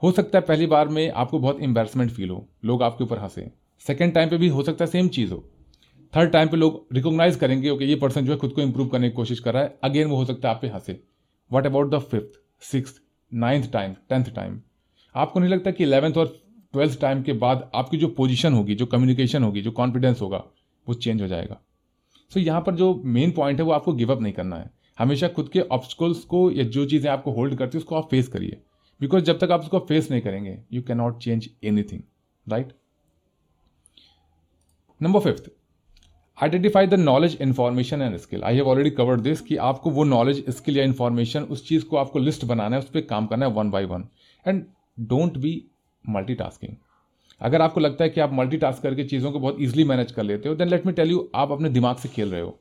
हो 0.01 0.11
सकता 0.11 0.37
है 0.37 0.45
पहली 0.45 0.65
बार 0.65 0.87
में 0.87 1.09
आपको 1.11 1.39
बहुत 1.39 1.61
एम्बेरसमेंट 1.61 2.11
फील 2.11 2.29
हो 2.29 2.45
लोग 2.65 2.83
आपके 2.83 3.03
ऊपर 3.03 3.17
हंसे। 3.17 3.49
सेकेंड 3.85 4.13
टाइम 4.13 4.29
पे 4.29 4.37
भी 4.37 4.47
हो 4.47 4.63
सकता 4.63 4.85
है 4.85 4.91
सेम 4.91 5.07
चीज़ 5.07 5.31
हो। 5.33 5.43
थर्ड 6.13 6.31
टाइम 6.31 6.47
पे 6.47 6.57
लोग 6.57 6.87
रिकोगनाइज 6.93 7.35
करेंगे 7.35 7.69
ओके 7.69 7.85
ये 7.85 7.95
पर्सन 7.95 8.25
जो 8.25 8.31
है 8.31 8.37
खुद 8.37 8.51
को 8.51 8.61
इंप्रूव 8.61 8.87
करने 8.87 9.09
की 9.09 9.15
कोशिश 9.15 9.39
कर 9.39 9.53
रहा 9.53 9.63
है। 9.63 9.77
अगेन 9.83 10.07
वो 10.07 10.15
हो 10.15 10.25
सकता 10.25 10.49
है 10.49 10.55
आप 10.55 10.61
पे 10.61 10.67
हंसे। 10.67 10.99
What 11.51 11.65
about 11.65 11.91
the 11.91 11.99
fifth 12.01 12.39
six 12.63 12.99
ninth 13.31 13.71
time 13.71 13.93
tenth 14.09 14.33
time 14.35 14.59
आपको 15.15 15.39
नहीं 15.39 15.49
लगता 15.49 15.71
कि 15.71 15.83
इलेवेंथ 15.83 16.17
और 16.17 16.27
ट्वेल्थ 16.73 16.99
टाइम 17.01 17.21
के 17.23 17.33
बाद 17.33 17.69
आपकी 17.75 17.97
जो 17.97 18.07
पोजीशन 18.07 18.53
होगी 18.53 18.75
जो 18.75 18.85
कम्युनिकेशन 18.85 19.43
होगी 19.43 19.61
जो 19.61 19.71
कॉन्फिडेंस 19.71 20.21
होगा 20.21 20.43
वो 20.87 20.93
चेंज 20.93 21.21
हो 21.21 21.27
जाएगा? 21.27 21.57
सो 22.31 22.39
so, 22.39 22.45
यहाँ 22.45 22.61
पर 22.61 22.75
जो 22.75 22.93
मेन 23.05 23.31
पॉइंट 23.31 23.59
है 23.59 23.65
वो 23.65 23.71
आपको 23.71 23.93
गिव 23.93 24.11
अप 24.11 24.21
नहीं 24.21 24.33
करना 24.33 24.55
है। 24.55 24.69
हमेशा 25.01 25.27
खुद 25.29 25.49
के 25.49 25.59
ऑब्स्टिकल्स 25.61 26.23
को 26.25 26.49
या 26.51 26.63
जो 26.65 26.85
चीज़ें 26.85 27.09
आपको 27.11 27.31
होल्ड 27.31 27.57
करती 27.57 27.77
है, 27.77 27.79
उसको 27.79 27.95
आप 27.95 28.09
फेस 28.11 28.27
करिए। 28.27 28.61
बिकॉज़ 29.01 29.23
जब 29.23 29.39
तक 29.39 29.51
आप 29.51 29.61
उसको 29.61 29.79
फेस 29.79 30.11
नहीं 30.11 30.21
करेंगे 30.21 30.57
you 30.73 30.81
can 30.81 30.97
not 30.97 31.23
change 31.23 31.49
anything 31.63 32.01
right 32.47 32.73
number 35.01 35.19
fifth 35.19 35.51
identify 36.37 36.87
the 36.87 36.93
knowledge 36.93 37.37
information 37.41 38.01
and 38.01 38.17
skill 38.17 38.43
I 38.43 38.55
have 38.55 38.67
already 38.69 38.89
covered 38.91 39.21
this 39.21 39.41
कि 39.41 39.55
आपको 39.63 39.89
वो 39.89 40.03
नॉलेज 40.03 40.43
स्किल 40.49 40.77
या 40.77 40.83
इन्फॉर्मेशन 40.83 41.43
उस 41.43 41.67
चीज़ 41.67 41.85
को 41.85 41.97
आपको 41.97 42.19
लिस्ट 42.19 42.45
बनाना 42.45 42.75
है, 42.75 42.81
उस 42.81 42.89
पर 42.89 43.01
काम 43.01 43.25
करना 43.25 43.45
है 43.45 43.51
one 43.51 43.71
by 43.71 43.85
one 43.85 44.07
and 44.45 44.63
don't 44.99 45.37
be 45.37 45.53
multitasking 46.05 46.75
अगर 47.41 47.61
आपको 47.61 47.79
लगता 47.79 48.03
है 48.03 48.09
कि 48.09 48.21
आप 48.21 48.33
मल्टी 48.33 48.57
टास्क 48.57 48.83
करके 48.83 49.03
चीज़ों 49.03 49.31
को 49.31 49.39
बहुत 49.39 49.57
ईजिली 49.61 49.83
मैनेज 49.83 50.11
कर 50.11 50.23
लेते 50.23 50.49
हो 50.49 50.55
then 50.55 50.67
let 50.67 50.85
me 50.85 50.93
tell 50.93 51.11
you 51.11 51.29
आप 51.35 51.51
अपने 51.51 51.69
दिमाग 51.69 51.95
से 51.95 52.09
खेल 52.09 52.31
रहे 52.31 52.41
हो। 52.41 52.59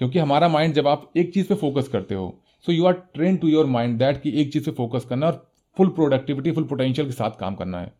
क्योंकि 0.00 0.18
हमारा 0.18 0.48
माइंड 0.48 0.74
जब 0.74 0.86
आप 0.88 1.10
एक 1.16 1.32
चीज़ 1.34 1.48
पे 1.48 1.54
फोकस 1.54 1.88
करते 1.88 2.14
हो 2.14 2.34
so 2.66 2.72
you 2.72 2.84
are 2.86 2.92
train 3.14 3.36
to 3.36 3.48
your 3.48 3.66
mind 3.66 3.98
that 3.98 4.20
कि 4.22 4.30
एक 4.40 4.52
चीज़ 4.52 4.64
पे 4.64 4.70
फोकस 4.72 5.04
करना 5.04 5.26
और 5.26 5.46
फुल 5.76 5.88
प्रोडक्टिविटी 5.88 6.50
फुल 6.52 6.64
पोटेंशियल 6.64 7.06
के 7.06 7.12
साथ 7.12 7.38
काम 7.40 7.54
करना 7.54 7.80
है। 7.80 7.92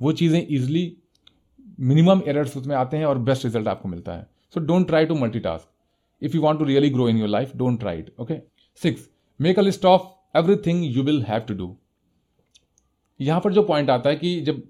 वो 0.00 0.12
चीज़ें 0.12 0.38
ईजिली 0.40 0.96
मिनिमम 1.80 2.22
एरर्स 2.28 2.56
उसमें 2.56 2.74
आते 2.76 2.96
हैं 2.96 3.04
और 3.06 3.18
बेस्ट 3.20 3.44
रिज़ल्ट 3.44 3.68
आपको 3.68 3.88
मिलता 3.88 4.12
है। 4.12 4.26
So 4.54 4.60
don't 4.60 4.86
try 4.86 5.06
to 5.06 5.14
multitask 5.40 6.24
if 6.24 6.36
you 6.36 6.42
want 6.42 6.58
to 6.58 6.64
really 6.64 6.90
grow 6.90 7.08
in 7.08 7.16
your 7.16 7.28
life 7.28 7.56
don't 7.56 7.78
try 7.80 7.98
it 7.98 8.12
okay 8.20 8.34
six 8.80 9.08
make 9.40 9.58
a 9.58 9.62
list 9.62 9.84
of 9.84 10.02
everything 10.38 10.84
you 10.96 11.02
will 11.02 11.22
have 11.22 11.40
to 11.40 11.54
do 11.54 11.76
यहाँ 13.20 13.40
पर 13.40 13.52
जो 13.52 13.62
point 13.62 13.90
आता 13.90 14.10
है 14.10 14.16
कि 14.16 14.40
जब 14.40 14.62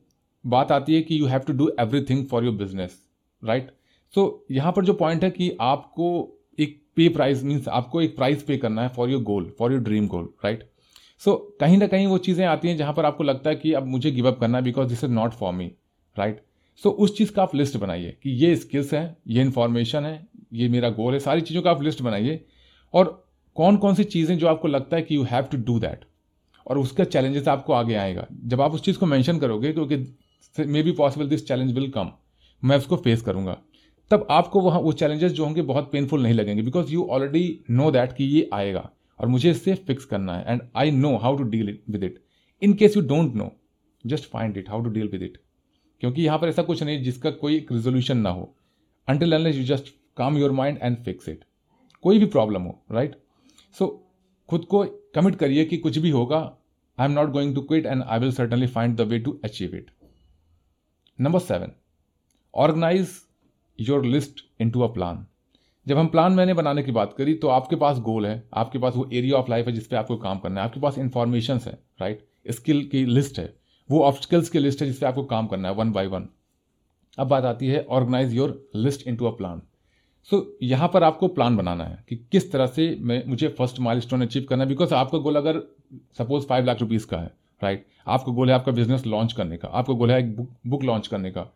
बात 0.45 0.73
आती 0.73 0.95
है 0.95 1.03
कि 1.03 1.21
you 1.21 1.27
have 1.27 1.41
to 1.41 1.53
do 1.53 1.71
everything 1.81 2.27
for 2.27 2.45
your 2.45 2.55
business 2.55 2.99
right 3.43 3.71
so 4.15 4.47
यहाँ 4.51 4.73
पर 4.73 4.85
जो 4.85 4.93
पॉइंट 4.95 5.25
है 5.25 5.31
कि 5.31 5.57
आपको 5.61 6.11
पे 6.97 7.09
प्राइस 7.09 7.43
मीन्स 7.43 7.69
आपको 7.69 8.03
एक 8.03 8.17
प्राइस 8.17 8.43
पे 8.43 8.57
करना 8.57 8.83
है 8.83 8.89
for 8.89 9.11
your 9.11 9.23
goal 9.23 9.53
for 9.59 9.73
your 9.73 9.83
dream 9.83 10.07
goal 10.09 10.29
right 10.45 10.69
so 11.21 11.35
कहीं 11.61 11.79
ना 11.79 11.87
कहीं 11.87 12.07
वो 12.07 12.19
चीज़ें 12.19 12.45
आती 12.47 12.69
हैं 12.69 12.77
जहाँ 12.77 12.93
पर 12.93 13.05
आपको 13.05 13.25
लगता 13.25 13.51
है 13.51 13.57
कि 13.57 13.73
अब 13.73 13.87
मुझे 13.87 14.11
गिव 14.11 14.29
अप 14.29 14.39
करना 14.41 14.59
है 14.59 14.65
because 14.65 14.89
this 14.89 15.05
is 15.05 15.11
not 15.11 15.33
for 15.33 15.53
me 15.53 15.71
right 16.17 16.43
so 16.81 16.91
उस 16.91 17.17
चीज़ 17.17 17.33
का 17.33 17.43
आप 17.43 17.55
लिस्ट 17.55 17.77
बनाइए 17.77 18.17
कि 18.23 18.31
ये 18.31 18.55
स्किल्स 18.57 18.93
हैं, 18.95 19.17
ये 19.29 19.43
इन्फॉर्मेशन 19.43 20.05
है, 20.05 20.27
ये 20.53 20.69
मेरा 20.69 20.89
गोल 20.91 21.13
है, 21.13 21.19
सारी 21.21 21.41
चीज़ों 21.41 21.63
का 21.63 21.71
आप 21.71 21.83
लिस्ट 21.83 22.03
बनाइए। 22.03 22.45
और 22.95 23.25
कौन 23.57 23.77
कौन 23.77 23.95
सी 23.95 24.05
चीज़ें 24.05 24.37
जो 24.39 24.47
आपको 24.49 24.69
लगता 24.69 24.97
है 24.97 25.03
कि 25.03 25.17
you 25.17 25.23
have 25.23 25.45
to 25.45 25.59
do 25.59 25.79
that 25.81 26.05
और 26.67 26.79
उसका 26.79 27.05
चैलेंजेस 27.05 27.49
आपको 27.49 27.73
आगे 27.73 27.95
आएगा। 27.95 28.27
जब 28.45 28.61
आप 28.61 28.75
उस 28.75 28.83
चीज़ 28.83 28.99
को 28.99 29.07
मेंशन 29.07 29.39
करोगे 29.39 29.73
क्योंकि 29.73 29.97
may 30.57 30.83
be 30.83 30.93
possible 30.93 31.29
this 31.29 31.47
challenge 31.49 31.73
will 31.73 31.91
come 31.91 32.11
मैं 32.63 32.77
उसको 32.77 32.97
फेस 32.97 33.23
करूँगा। 33.23 33.57
तब 34.11 34.27
आपको 34.31 34.61
वहाँ 34.61 34.81
वो 34.81 34.93
चैलेंजेस 34.93 35.33
जो 35.33 35.45
होंगे 35.45 35.63
बहुत 35.63 35.91
पेनफुल 35.93 36.23
नहीं 36.23 36.35
लगेंगे 36.35 36.63
because 36.63 36.93
you 36.93 37.05
already 37.05 37.65
know 37.71 37.91
that 37.91 38.13
कि 38.13 38.25
ये 38.25 38.49
आएगा 38.53 38.91
और 39.21 39.29
मुझे 39.29 39.51
इससे 39.51 39.75
फिक्स 39.75 40.05
करना 40.05 40.37
है 40.37 40.53
and 40.53 40.63
I 40.77 40.91
know 40.91 41.17
how 41.17 41.37
to 41.37 41.45
deal 41.45 41.79
with 41.91 42.05
it 42.05 42.23
in 42.63 42.75
case 42.75 42.97
you 42.97 43.03
don't 43.03 43.35
know 43.35 43.51
just 44.07 44.31
find 44.31 44.57
it 44.57 44.69
how 44.69 44.83
to 44.85 44.91
deal 44.91 45.09
with 45.09 45.23
it 45.23 45.39
क्योंकि 46.01 46.23
यहाँ 46.23 46.39
पर 46.39 46.49
ऐसा 46.49 46.63
कुछ 46.63 46.83
नहीं 46.83 47.03
जिसका 47.03 47.31
कोई 47.31 47.67
रिजोल्यूशन 47.73 48.17
ना 48.17 48.31
हो. 48.31 48.55
Until 49.09 49.35
unless 49.35 49.57
you 49.57 49.65
just 49.65 49.95
calm 50.17 50.39
your 50.39 50.53
mind 50.53 50.79
and 50.83 50.97
fix 51.05 51.29
it 51.29 51.45
कोई 52.03 52.19
भी 52.19 52.27
प्रॉब्लम 52.27 52.63
हो 52.63 52.85
राइट 52.93 53.17
सो 53.77 53.87
खुद 54.49 54.65
को 54.65 54.85
कमिट 55.15 55.37
करिए 55.37 55.65
कि 55.65 55.77
कुछ 55.77 55.99
भी 55.99 56.11
होगा 56.11 56.39
I 56.99 57.07
am 57.07 57.13
not 57.13 57.31
going 57.31 57.55
to 57.55 57.61
quit 57.61 57.87
and 57.87 58.03
I 58.03 58.19
will 58.19 58.33
certainly 58.33 58.67
find 58.67 58.97
the 58.97 59.01
way 59.01 59.19
to 59.19 59.41
achieve 59.45 59.75
it 59.77 59.91
number 61.21 61.39
seven 61.39 61.73
organise 62.55 63.09
your 63.79 64.05
list 64.07 64.41
in 64.61 64.71
to 64.71 64.81
a 64.81 64.87
plan 64.95 65.25
जब 65.87 65.99
हम 65.99 66.07
प्लान 66.09 66.33
मैंने 66.33 66.55
बनाने 66.55 66.83
की 66.83 66.93
बात 66.93 67.15
करी 67.19 67.35
तो 67.35 67.49
आपके 67.49 67.77
पास 67.77 67.99
गोल 68.01 68.27
है, 68.27 68.43
आपके 68.55 68.79
पास 68.79 68.97
वो 68.97 69.09
एरिया 69.13 69.37
ऑफ़ 69.37 69.51
लाइफ 69.51 69.67
है 69.67 69.73
जिसपे 69.73 69.97
आपको 69.97 70.17
काम 70.17 70.39
करना 70.39 70.61
है, 70.61 70.67
आपके 70.67 70.81
पास 70.81 70.99
इंफॉर्मेशन 70.99 71.61
है 71.67 71.73
राइट 72.01 72.25
स्किल 72.51 72.83
की 72.93 73.05
लिस्ट 73.07 73.39
है। 73.39 73.53
वो 73.91 74.03
ऑब्स्टिकल्स 74.03 74.49
की 74.49 74.59
लिस्ट 74.59 74.81
है 74.83 74.87
जिसपे 74.87 75.07
आपको 75.07 75.23
काम 75.25 75.47
करना 75.47 75.69
है 75.69 75.75
वन 75.75 75.93
बाय 75.93 76.07
वन 76.07 76.29
अब 77.19 77.29
बात 77.29 77.45
आती 77.45 77.67
है 77.67 77.85
organise 77.91 78.35
your 78.35 78.61
list 78.77 79.07
in 79.09 79.17
to 79.17 79.27
a 79.27 79.31
plan 79.37 79.63
so 80.31 80.47
यहाँ 80.63 80.89
पर 80.89 81.03
आपको 81.03 81.29
प्लान 81.29 81.57
बनाना 81.57 81.85
है 81.85 82.05
कि 82.09 82.17
किस 82.33 82.51
तरह 82.53 82.67
से 82.67 82.97
मैं, 83.01 83.23
मुझे 83.27 83.49
फ़र्स्ट 83.49 83.81
माइल 83.81 84.01
स्टोन 84.01 84.23
अचीव 84.23 84.47
करना 84.49 84.63
है 84.63 84.69
बिकॉज़ 84.69 84.95
आपका 84.95 85.19
गोल 85.19 85.37
अगर 85.37 85.61
सपोज़ 86.19 86.47
फाइव 86.47 86.65
लाख 86.65 86.81
रुपीज़ 86.81 87.07
का 87.07 87.19
है 87.19 87.31
राइट 87.63 87.79
right? 87.79 87.93
आपका 88.07 88.33
गोल 88.33 88.49
है 88.49 88.55
आपका 88.55 88.73
बिज़नेस 88.73 89.07
लॉन्च 89.07 89.33
करने 89.33 89.57
का, 89.57 89.69
आपका 89.69 89.95
गोल 89.95 90.11
है 90.11 90.19
एक 90.19 90.37
बुक 90.37 90.49
बुक 90.67 90.83
लॉन्च 90.85 91.07
करने 91.07 91.31
का। 91.31 91.47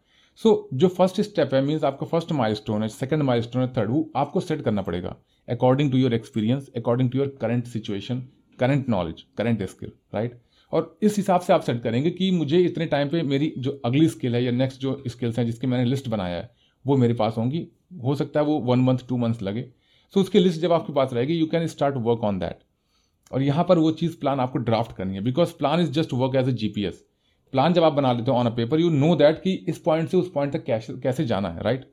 सो 0.42 0.48
so, 0.48 0.78
जो 0.78 0.88
फ़र्स्ट 0.88 1.20
स्टेप 1.20 1.54
है 1.54 1.60
मीन्स 1.62 1.84
आपका 1.84 2.06
फ़र्स्ट 2.06 2.32
माइल 2.32 2.54
स्टोन 2.54 2.82
है 2.82 2.88
सेकंड 2.88 3.22
माइल 3.22 3.40
स्टोन 3.42 3.62
है 3.62 3.68
थर्ड 3.68 3.90
वो 3.90 4.10
आपको 4.16 4.40
सेट 4.40 4.60
करना 4.62 4.82
पड़ेगा 4.82 5.16
according 5.48 5.90
to 5.92 5.98
your 5.98 6.14
experience 6.14 6.68
according 6.76 7.10
to 7.10 7.18
your 7.18 7.36
current 7.40 7.66
situation 7.66 8.20
current 8.58 8.88
knowledge 8.88 9.22
current 9.38 9.62
skill 9.62 9.92
right 10.14 10.38
और 10.72 10.98
इस 11.02 11.16
हिसाब 11.16 11.40
से 11.40 11.52
आप 11.52 11.60
सेट 11.60 11.82
करेंगे 11.82 12.10
कि 12.10 12.30
मुझे 12.30 12.58
इतने 12.58 12.86
टाइम 12.86 13.08
पे 13.08 13.22
मेरी 13.22 13.52
जो 13.58 13.80
अगली 13.84 14.08
स्किल 14.08 14.34
है 14.34 14.44
या 14.44 14.52
नेक्स्ट 14.52 14.80
जो 14.80 15.02
स्किल्स 15.06 15.38
हैं 15.38 15.46
जिसकी 15.46 15.66
मैंने 15.66 15.84
लिस्ट 15.84 16.08
बनाया 16.08 16.36
है 16.36 16.50
वो 16.84 16.96
मेरे 16.96 17.14
पास 17.14 17.34
होंगी। 17.38 17.66
हो 18.02 18.14
सकता 18.14 18.40
है 18.40 18.46
वो 18.46 18.58
वन 18.60 18.78
मंथ 18.78 18.98
टू 19.08 19.16
मंथ्स 19.16 19.42
लगे। 19.42 19.62
सो 19.62 20.20
so, 20.20 20.26
उसकी 20.26 20.38
लिस्ट 20.38 20.60
जब 20.60 20.72
आपके 20.72 20.92
पास 20.92 21.12
रहेगी 21.12 21.34
you 21.34 21.46
can 21.46 21.66
start 21.66 21.96
work 21.96 22.24
on 22.24 22.38
that 22.38 22.58
और 23.32 23.42
यहाँ 23.42 23.64
पर 23.64 23.78
वो 23.78 23.90
चीज़ 23.90 24.18
प्लान 24.20 24.40
आपको 24.40 24.58
ड्राफ्ट 24.58 24.96
करनी 24.96 25.14
है 25.14 25.20
because 25.20 25.52
plan 25.52 25.80
is 25.80 25.90
just 25.90 26.12
work 26.14 26.36
as 26.36 26.48
a 26.48 26.52
GPS 26.52 27.04
plan 27.52 27.72
जब 27.72 27.84
आप 27.84 27.92
बना 27.92 28.12
लेते 28.12 28.30
हो 28.30 28.36
on 28.36 28.46
a 28.46 28.50
paper 28.54 28.80
you 28.80 28.90
know 28.90 29.14
that 29.16 29.40
कि 29.42 29.52
इस 29.68 29.78
पॉइंट 29.78 30.08
से 30.08 30.16
उस 30.16 30.30
पॉइंट 30.32 30.52
तक 30.52 30.64
कैसे 30.64 30.92
कैसे 31.02 31.24
जाना 31.26 31.50
है 31.50 31.62
right 31.62 31.84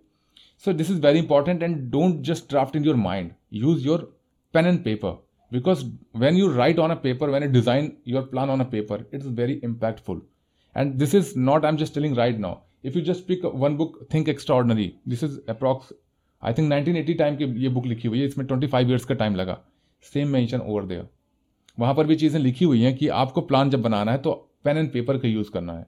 so 0.63 0.73
this 0.73 0.91
is 0.91 1.01
very 1.01 1.19
important 1.19 1.63
and 1.63 1.77
don't 1.91 2.21
just 2.25 2.49
draft 2.49 2.75
in 2.75 2.85
your 2.85 2.95
mind 2.95 3.31
use 3.53 3.85
your 3.87 4.11
pen 4.53 4.65
and 4.65 4.83
paper 4.83 5.23
because 5.51 5.85
when 6.17 6.35
you 6.35 6.51
write 6.53 6.79
on 6.79 6.91
a 6.91 6.95
paper 7.03 7.29
when 7.29 7.43
you 7.43 7.49
design 7.51 7.91
your 8.07 8.23
plan 8.31 8.49
on 8.49 8.59
a 8.59 8.69
paper 8.71 9.05
it 9.13 9.15
is 9.15 9.27
very 9.35 9.59
impactful 9.63 10.21
and 10.75 10.93
this 10.93 11.15
is 11.15 11.33
not 11.39 11.65
I 11.65 11.71
am 11.71 11.77
just 11.77 11.93
telling 11.93 12.17
right 12.17 12.39
now 12.39 12.55
if 12.85 12.97
you 12.97 13.03
just 13.03 13.27
pick 13.27 13.45
one 13.55 13.77
book 13.77 13.99
think 14.13 14.29
extraordinary 14.29 14.91
this 15.07 15.23
is 15.23 15.39
approx 15.49 15.93
I 16.43 16.53
think 16.53 16.69
nineteen 16.69 16.97
eighty 16.97 17.13
time 17.13 17.35
की 17.35 17.45
ये 17.63 17.69
book 17.69 17.85
लिखी 17.85 18.07
हुई 18.07 18.19
है, 18.19 18.25
इसमें 18.25 18.45
twenty 18.47 18.67
five 18.67 18.89
years 18.89 19.05
का 19.05 19.15
time 19.15 19.35
लगा. 19.35 19.57
Same 20.03 20.27
mention 20.29 20.59
over 20.59 20.85
there 20.85 21.07
वहाँ 21.77 21.93
पर 21.95 22.07
भी 22.07 22.15
चीज़ें 22.15 22.39
लिखी 22.39 22.65
हुई 22.65 22.81
हैं 22.81 22.95
कि 22.97 23.07
आपको 23.19 23.41
प्लान 23.41 23.69
जब 23.69 23.81
बनाना 23.81 24.11
है 24.11 24.17
तो 24.17 24.31
पेन 24.65 24.77
एंड 24.77 24.91
पेपर 24.91 25.17
का 25.17 25.27
यूज़ 25.27 25.51
करना 25.51 25.73
है। 25.73 25.85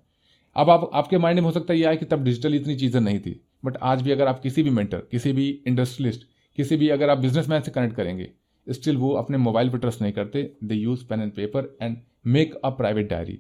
अब 0.56 0.70
आप, 0.70 0.90
आपके 0.94 1.18
माइंड 1.18 1.40
में 1.40 1.46
हो 1.46 1.52
सकता 1.52 1.74
है 1.74 1.80
यह 1.80 1.90
है 1.90 1.98
कि 1.98 2.06
तब 2.06 2.24
डिजिटल 2.24 2.56
इतनी 2.56 2.76
चीज़ें 2.76 3.02
नहीं 3.02 3.20
थी, 3.20 3.40
बट 3.66 3.78
आज 3.82 4.02
भी 4.02 4.12
अगर 4.12 4.28
आप 4.28 4.40
किसी 4.42 4.64
भी 4.64 4.70
मेंटर, 4.70 4.98
किसी 5.12 5.32
भी 5.32 5.50
इंडस्ट्रियलिस्ट, 5.68 6.28
किसी 6.58 6.78
भी 6.78 6.90
अगर 6.90 7.10
आप 7.10 7.18
बिजनेसमैन 7.18 7.62
से 7.62 7.72
कनेक्ट 7.72 7.96
करेंगे, 7.96 8.32
स्टिल 8.68 8.98
वो 8.98 9.14
अपने 9.14 9.38
मोबाइल 9.38 9.70
पर 9.70 9.78
ट्रस्ट 9.78 10.02
नहीं 10.02 10.14
करते 10.14 10.52
they 10.64 10.76
use 10.76 11.06
pen 11.06 11.22
and 11.22 11.32
paper 11.32 11.78
and 11.82 11.98
make 12.26 12.56
a 12.56 12.70
private 12.70 13.10
diary 13.10 13.40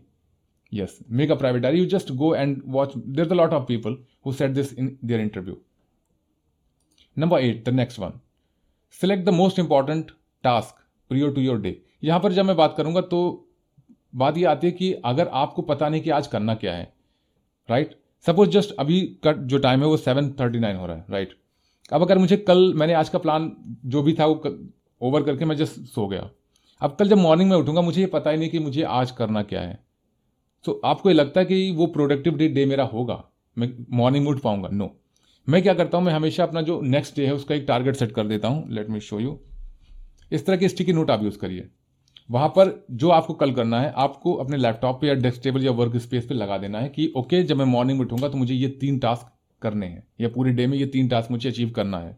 yes, 0.72 1.02
make 1.10 1.30
a 1.30 1.36
private 1.36 1.62
diary, 1.62 1.80
you 1.80 1.86
just 1.86 2.18
go 2.18 2.34
and 2.34 2.62
watch, 2.64 2.94
there's 2.96 3.32
a 3.32 3.36
lot 3.36 3.54
of 3.54 3.68
people 3.68 3.98
who 4.22 4.34
said 4.34 4.54
this 4.54 4.74
in 4.74 4.98
their 5.02 5.20
interview 5.20 5.56
number 7.16 7.38
8 7.38 7.64
the 7.66 7.72
next 7.72 7.98
one, 7.98 8.20
select 8.90 9.26
the 9.26 9.32
most 9.32 9.58
important 9.58 10.12
task 10.44 10.76
prior 11.12 11.32
to 11.32 11.42
your 11.42 11.58
day 11.58 11.76
यहाँ 12.04 12.20
पर 12.20 12.34
जब 12.34 12.46
मैं 12.46 12.56
बात 12.56 12.74
करूँगा 12.78 13.02
तो 13.02 13.47
बात 14.18 14.38
ये 14.38 14.46
आती 14.46 14.68
है 14.68 14.74
कि 14.74 14.92
अगर 15.06 15.28
आपको 15.28 15.62
पता 15.62 15.90
नहीं 15.90 16.02
कि 16.02 16.10
आज 16.10 16.28
करना 16.28 16.56
क्या 16.56 16.74
है 16.74 16.92
राइट 17.70 17.96
सपोज़ 18.26 18.50
जस्ट 18.50 18.76
अभी 18.80 19.02
का 19.24 19.34
जो 19.34 19.58
टाइम 19.58 19.80
है 19.80 19.88
वो 19.88 19.98
सेवन 19.98 20.30
थर्टी 20.40 20.60
नाइन 20.60 20.76
हो 20.76 20.86
रहा 20.86 20.98
है 20.98 21.06
राइट 21.10 21.38
अब 21.92 22.02
अगर 22.02 22.18
मुझे 22.18 22.38
कल 22.38 22.74
मैंने 22.74 22.94
आज 22.94 23.10
का 23.10 23.20
प्लान 23.20 23.52
जो 23.86 24.02
भी 24.04 24.14
था 24.14 24.26
वो 24.26 24.58
ओवर 25.02 25.24
करके 25.24 25.46
मैं 25.46 25.56
जस्ट 25.56 25.80
सो 25.86 26.08
गया। 26.08 26.30
अब 26.82 26.96
कल 27.00 27.10
जब 27.10 27.18
मॉर्निंग 27.18 27.50
में 27.50 27.56
उठूँगा, 27.58 27.82
मुझे 27.82 28.02
ये 28.02 28.08
पता 28.08 28.30
ही 28.30 28.38
नहीं 28.38 28.50
कि 28.50 28.60
मुझे 28.60 28.82
आज 28.84 29.12
करना 29.12 29.42
क्या 29.44 29.62
है। 29.62 29.80
तो 30.66 30.80
आपको 30.86 31.10
ये 31.10 31.16
लगता 31.16 31.40
है 31.40 31.46
कि 31.46 31.72
वो 31.72 31.86
प्रोडक्टिव 31.88 32.38
डे 32.38 32.48
डे 32.48 32.66
मेरा 32.66 32.84
होगा? 32.84 33.24
मैं 33.58 33.72
मॉर्निंग 33.92 34.26
में 34.26 34.32
उठ 34.32 34.40
पाऊँगा? 34.40 34.70
नो 34.70 34.90
मैं 35.48 35.62
क्या 35.64 35.74
करता 35.74 35.98
हूँ, 35.98 36.06
मैं 36.06 36.14
हमेशा 36.14 36.44
अपना 36.44 36.62
जो 36.62 36.80
नेक्स्ट 36.82 37.16
डे 37.16 37.26
है 37.26 37.34
उसका 37.34 37.56
एक 37.56 37.66
टारगेट 37.68 37.96
सेट 37.96 38.12
कर 38.12 38.28
देता 38.28 38.48
हूँ। 38.48 38.70
लेट 38.70 38.90
मी 38.90 39.00
शो 39.00 39.20
यू 39.20 39.40
इस 40.32 40.46
तरह 40.46 40.58
की 40.58 40.70
स्टिकी 40.70 40.94
नोट 40.94 41.12
आप 41.12 41.24
यूज़ 41.24 41.38
करिए। 41.38 41.70
वहाँ 42.30 42.48
पर 42.50 42.72
जो 42.92 43.10
आपको 43.10 43.34
कल 43.34 43.52
करना 43.52 43.80
है, 43.82 43.92
आपको 43.98 44.34
अपने 44.36 44.58
लैपटॉप 44.58 45.00
पे 45.02 45.08
या 45.08 45.14
डेस्क 45.16 45.42
टेबल 45.44 45.66
या 45.66 45.72
वर्क 45.74 45.96
स्पेस 45.98 46.26
पे 46.26 46.36
लगा 46.36 46.58
देना 46.58 46.80
है 46.80 46.90
कि, 46.90 47.12
ओके, 47.18 47.42
जब 47.44 47.58
मैं 47.58 47.66
मॉर्निंग 47.66 48.00
में 48.00 48.06
उठूँगा 48.06 48.28
तो 48.28 48.38
मुझे 48.38 48.54
ये 48.54 48.68
तीन 48.82 49.00
टास्क 49.00 49.32
करने 49.62 49.86
हैं, 49.86 50.04
या 50.22 50.30
पूरे 50.30 50.52
डे 50.52 50.68
में 50.68 50.78
ये 50.78 50.86
तीन 50.88 51.08
टास्क 51.08 51.32
मुझे 51.32 51.50
अचीव 51.50 51.70
करना 51.70 52.00
है। 52.00 52.18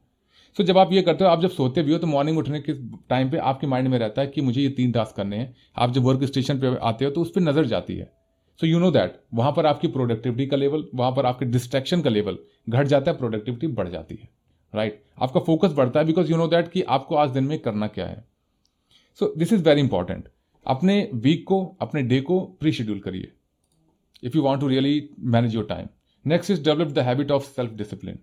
सो 0.58 0.64
जब 0.64 0.78
आप 0.78 0.92
ये 0.94 1.02
करते 1.02 1.24
हो, 1.24 1.30
आप 1.30 1.42
जब 1.42 1.50
सोते 1.50 1.82
भी 1.84 1.92
हो 1.92 1.98
तो 1.98 2.08
मॉर्निंग 2.08 2.38
उठने 2.38 2.60
के 2.60 2.74
टाइम 3.10 3.30
पे 3.32 3.38
आपके 3.40 3.68
माइंड 3.68 3.88
में 3.88 3.98
रहता 4.00 4.22
है 4.22 4.28
कि 4.28 4.42
मुझे 4.42 4.62
ये 4.62 4.70
तीन 4.70 4.92
टास्क 4.92 5.16
करने 5.16 5.38
हैं। 5.38 5.56
आप 5.78 5.92
जब 5.92 6.04
वर्क 6.04 6.24
स्टेशन 6.24 6.60
पे 6.60 6.76
आते 6.78 7.06
हो 7.06 7.12
तो 7.12 7.22
उस 7.22 7.32
पर 7.32 7.42
नज़र 7.42 7.66
जाती 7.66 7.96
है। 7.96 8.12
सो 8.60 8.68
यू 8.68 8.80
नो 8.80 8.90
दैट 8.92 9.20
वहाँ 9.34 9.52
पर 9.52 9.66
आपकी 9.66 9.88
प्रोडक्टिविटी 9.88 10.46
का 10.48 10.58
लेवल 10.58 10.84
वहाँ 10.96 11.12
पर 11.12 11.26
आपके 11.26 11.46
डिस्ट्रैक्शन 11.46 12.02
का 12.02 12.10
लेवल 12.10 12.38
घट 12.70 12.88
जाता 12.88 13.12
है 13.12 13.18
प्रोडक्टिविटी 13.18 13.68
बढ़ 13.68 13.90
जाती 13.90 14.16
है 14.16 14.30
राइट 14.74 14.92
right? 14.92 15.24
आपका 15.24 15.40
फोकस 15.40 15.72
बढ़ता 15.74 16.00
है 16.00 16.06
बिकॉज़ 16.06 16.32
यू 16.32 16.38
नो 16.38 16.48
दैट 16.48 16.72
कि 16.72 16.82
आपको 16.90 17.16
आज 17.16 17.30
दिन 17.30 17.44
में 17.44 17.58
करना 17.60 17.88
क्या 17.88 18.06
है। 18.06 18.24
So 19.20 19.34
this 19.38 19.54
is 19.54 19.64
very 19.64 19.82
important 19.82 20.28
अपने 20.66 20.98
वीक 21.14 21.44
को 21.48 21.64
अपने 21.82 22.02
डे 22.04 22.22
को 22.22 22.40
प्री 22.60 22.72
शेड्यूल 22.72 23.00
करिए 23.00 23.32
if 24.24 24.38
you 24.38 24.44
want 24.44 24.62
to 24.62 24.68
really 24.68 25.10
manage 25.36 25.56
your 25.56 25.66
time 25.66 25.88
next 26.26 26.52
is 26.52 26.64
develop 26.64 26.88
the 26.88 27.00
habit 27.00 27.32
of 27.32 27.44
self 27.46 27.72
discipline 27.74 28.20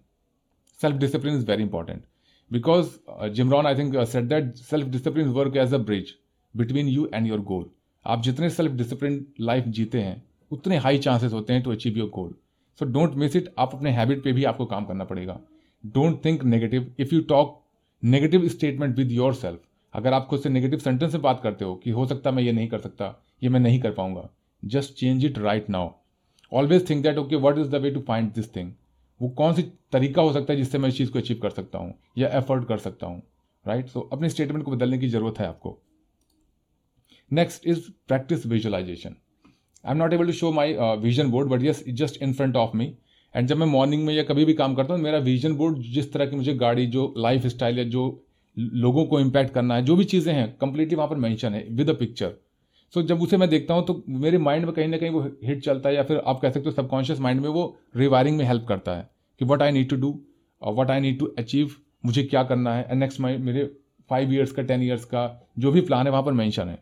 self 0.80 0.96
discipline 0.96 1.34
is 1.34 1.46
very 1.46 1.62
important 1.62 2.04
Rohn 2.50 3.66
I 3.66 3.74
think 3.74 3.96
uh, 3.96 4.04
said 4.04 4.28
that 4.28 4.56
self 4.56 4.88
discipline 4.88 5.34
work 5.34 5.56
as 5.56 5.72
a 5.72 5.78
bridge 5.78 6.16
between 6.54 6.86
you 6.86 7.08
and 7.12 7.26
your 7.26 7.38
goal. 7.38 7.64
आप 8.06 8.22
जितने 8.22 8.50
self 8.50 8.72
discipline 8.72 9.26
life 9.40 9.64
जीते 9.76 10.00
हैं 10.00 10.22
उतने 10.50 10.76
high 10.76 10.98
chances 10.98 11.32
होते 11.32 11.52
हैं 11.52 11.62
to 11.62 11.70
achieve 11.72 11.96
your 11.98 12.08
goal 12.08 12.34
so 12.80 12.84
don't 12.84 13.14
miss 13.14 13.36
it 13.36 13.48
आप 13.58 13.74
अपने 13.74 13.90
habit 13.90 14.22
पे 14.24 14.32
भी 14.32 14.44
आपको 14.44 14.66
काम 14.66 14.84
करना 14.84 15.04
पड़ेगा. 15.04 15.38
Don't 15.84 16.24
think 16.24 16.44
negative 16.44 16.94
if 17.00 17.14
you 17.14 17.20
talk 17.32 17.60
negative 18.02 18.48
statement 18.48 18.96
with 18.98 19.12
your 19.12 19.34
self 19.34 19.60
अगर 19.96 20.12
आप 20.12 20.26
खुद 20.26 20.40
से 20.40 20.48
नेगेटिव 20.48 20.78
सेंटेंस 20.78 21.12
में 21.12 21.22
बात 21.22 21.40
करते 21.42 21.64
हो 21.64 21.74
कि 21.74 21.90
हो 21.90 22.06
सकता 22.06 22.30
मैं 22.30 22.42
ये 22.42 22.52
नहीं 22.52 22.68
कर 22.68 22.78
सकता, 22.78 23.14
ये 23.42 23.48
मैं 23.48 23.60
नहीं 23.60 23.78
कर 23.80 23.90
पाऊँगा। 23.92 24.28
Just 24.62 24.94
change 24.94 25.24
it 25.24 25.38
right 25.38 25.70
now 25.70 25.90
always 26.52 26.88
think 26.90 27.02
that 27.02 27.18
okay 27.18 27.36
what 27.38 27.58
is 27.58 27.68
the 27.68 27.74
way 27.74 27.90
to 27.90 28.00
find 28.00 28.32
this 28.32 28.54
thing 28.56 28.72
वो 29.20 29.28
कौन 29.38 29.54
सी 29.54 29.62
तरीका 29.92 30.22
हो 30.22 30.32
सकता 30.32 30.52
है 30.52 30.56
जिससे 30.58 30.78
मैं 30.78 30.88
इस 30.88 30.96
चीज़ 30.96 31.10
को 31.10 31.18
अचीव 31.18 31.38
कर 31.42 31.50
सकता 31.50 31.78
हूँ 31.78 31.94
या 32.18 32.28
एफर्ट 32.38 32.68
कर 32.68 32.78
सकता 32.78 33.06
हूँ? 33.06 33.22
राइट 33.64 33.88
सो 33.88 34.00
अपने 34.12 34.28
स्टेटमेंट 34.30 34.64
को 34.64 34.70
बदलने 34.70 34.98
की 34.98 35.08
ज़रूरत 35.08 35.38
है 35.38 35.46
आपको। 35.46 35.78
Next 37.30 37.66
is 37.68 37.80
practice 38.08 38.46
visualisation 38.46 39.16
I 39.84 39.92
am 39.92 39.98
not 39.98 40.12
able 40.12 40.26
to 40.26 40.32
show 40.32 40.52
my 40.52 40.76
vision 41.00 41.30
board 41.30 41.48
but 41.50 41.62
yes 41.62 41.84
just 41.90 42.22
in 42.22 42.32
front 42.32 42.56
of 42.56 42.76
me 42.76 42.92
and 43.34 43.48
जब 43.48 43.56
मैं 43.56 43.66
मॉर्निंग 43.66 44.04
में 44.06 44.14
या 44.14 44.22
कभी 44.24 44.44
भी 44.44 44.54
काम 44.54 44.74
करता 44.74 44.94
हूँ, 44.94 45.02
मेरा 45.02 45.18
विजन 45.20 45.56
बोर्ड 45.56 45.78
जिस 45.84 46.12
तरह 46.12 46.26
की 46.26 46.36
मुझे 46.36 46.54
गाड़ी, 46.54 46.86
जो 46.86 47.14
लाइफ 47.18 47.46
स्टाइल 47.46 47.78
या 47.78 47.84
जो 47.86 48.22
लोगों 48.56 49.04
को 49.04 49.20
इम्पैक्ट 49.20 49.52
करना 49.54 49.74
है 49.74 49.84
जो 49.84 49.96
भी 49.96 50.04
चीज़ें 50.04 50.32
हैं 50.34 50.56
कंप्लीटली 50.60 50.96
वहाँ 50.96 51.08
पर 51.08 51.16
मैंशन 51.16 51.54
है 51.54 51.66
विद 51.70 51.90
अ 51.90 51.92
पिक्चर 51.92 52.34
सो 52.94 53.02
जब 53.02 53.22
उसे 53.22 53.36
मैं 53.36 53.48
देखता 53.48 53.74
हूँ 53.74 53.84
तो 53.86 54.02
मेरे 54.08 54.38
माइंड 54.38 54.64
में 54.64 54.74
कहीं 54.74 54.88
ना 54.88 54.96
कहीं 54.96 55.10
वो 55.10 55.20
हिट 55.44 55.64
चलता 55.64 55.88
है 55.88 55.94
या 55.94 56.02
फिर 56.02 56.22
आप 56.26 56.40
कह 56.40 56.50
सकते 56.50 56.68
हो 56.68 56.74
सबकॉन्शियस 56.74 57.20
माइंड 57.20 57.40
में 57.40 57.48
वो 57.48 57.64
रिवायरिंग 57.96 58.36
में 58.36 58.44
हेल्प 58.44 58.66
करता 58.68 58.96
है 58.96 59.08
कि 59.40 59.44
what 59.44 59.62
I 59.62 59.72
need 59.72 59.88
to 59.88 59.96
do 59.96 60.18
what 60.62 60.90
I 60.90 61.00
need 61.00 61.18
to 61.18 61.26
achieve 61.38 61.74
मुझे 62.06 62.22
क्या 62.22 62.42
करना 62.42 62.74
है 62.74 62.86
एंड 62.90 63.00
नेक्स्ट 63.00 63.20
माई 63.20 63.36
मेरे 63.38 63.64
फाइव 64.10 64.32
ईयर्स 64.32 64.52
का 64.52 64.62
टेन 64.62 64.82
ईयर्स 64.82 65.04
का 65.04 65.24
जो 65.58 65.72
भी 65.72 65.80
प्लान 65.80 66.06
है 66.06 66.10
वहाँ 66.10 66.22
पर 66.22 66.32
मैंशन 66.32 66.68
है. 66.68 66.76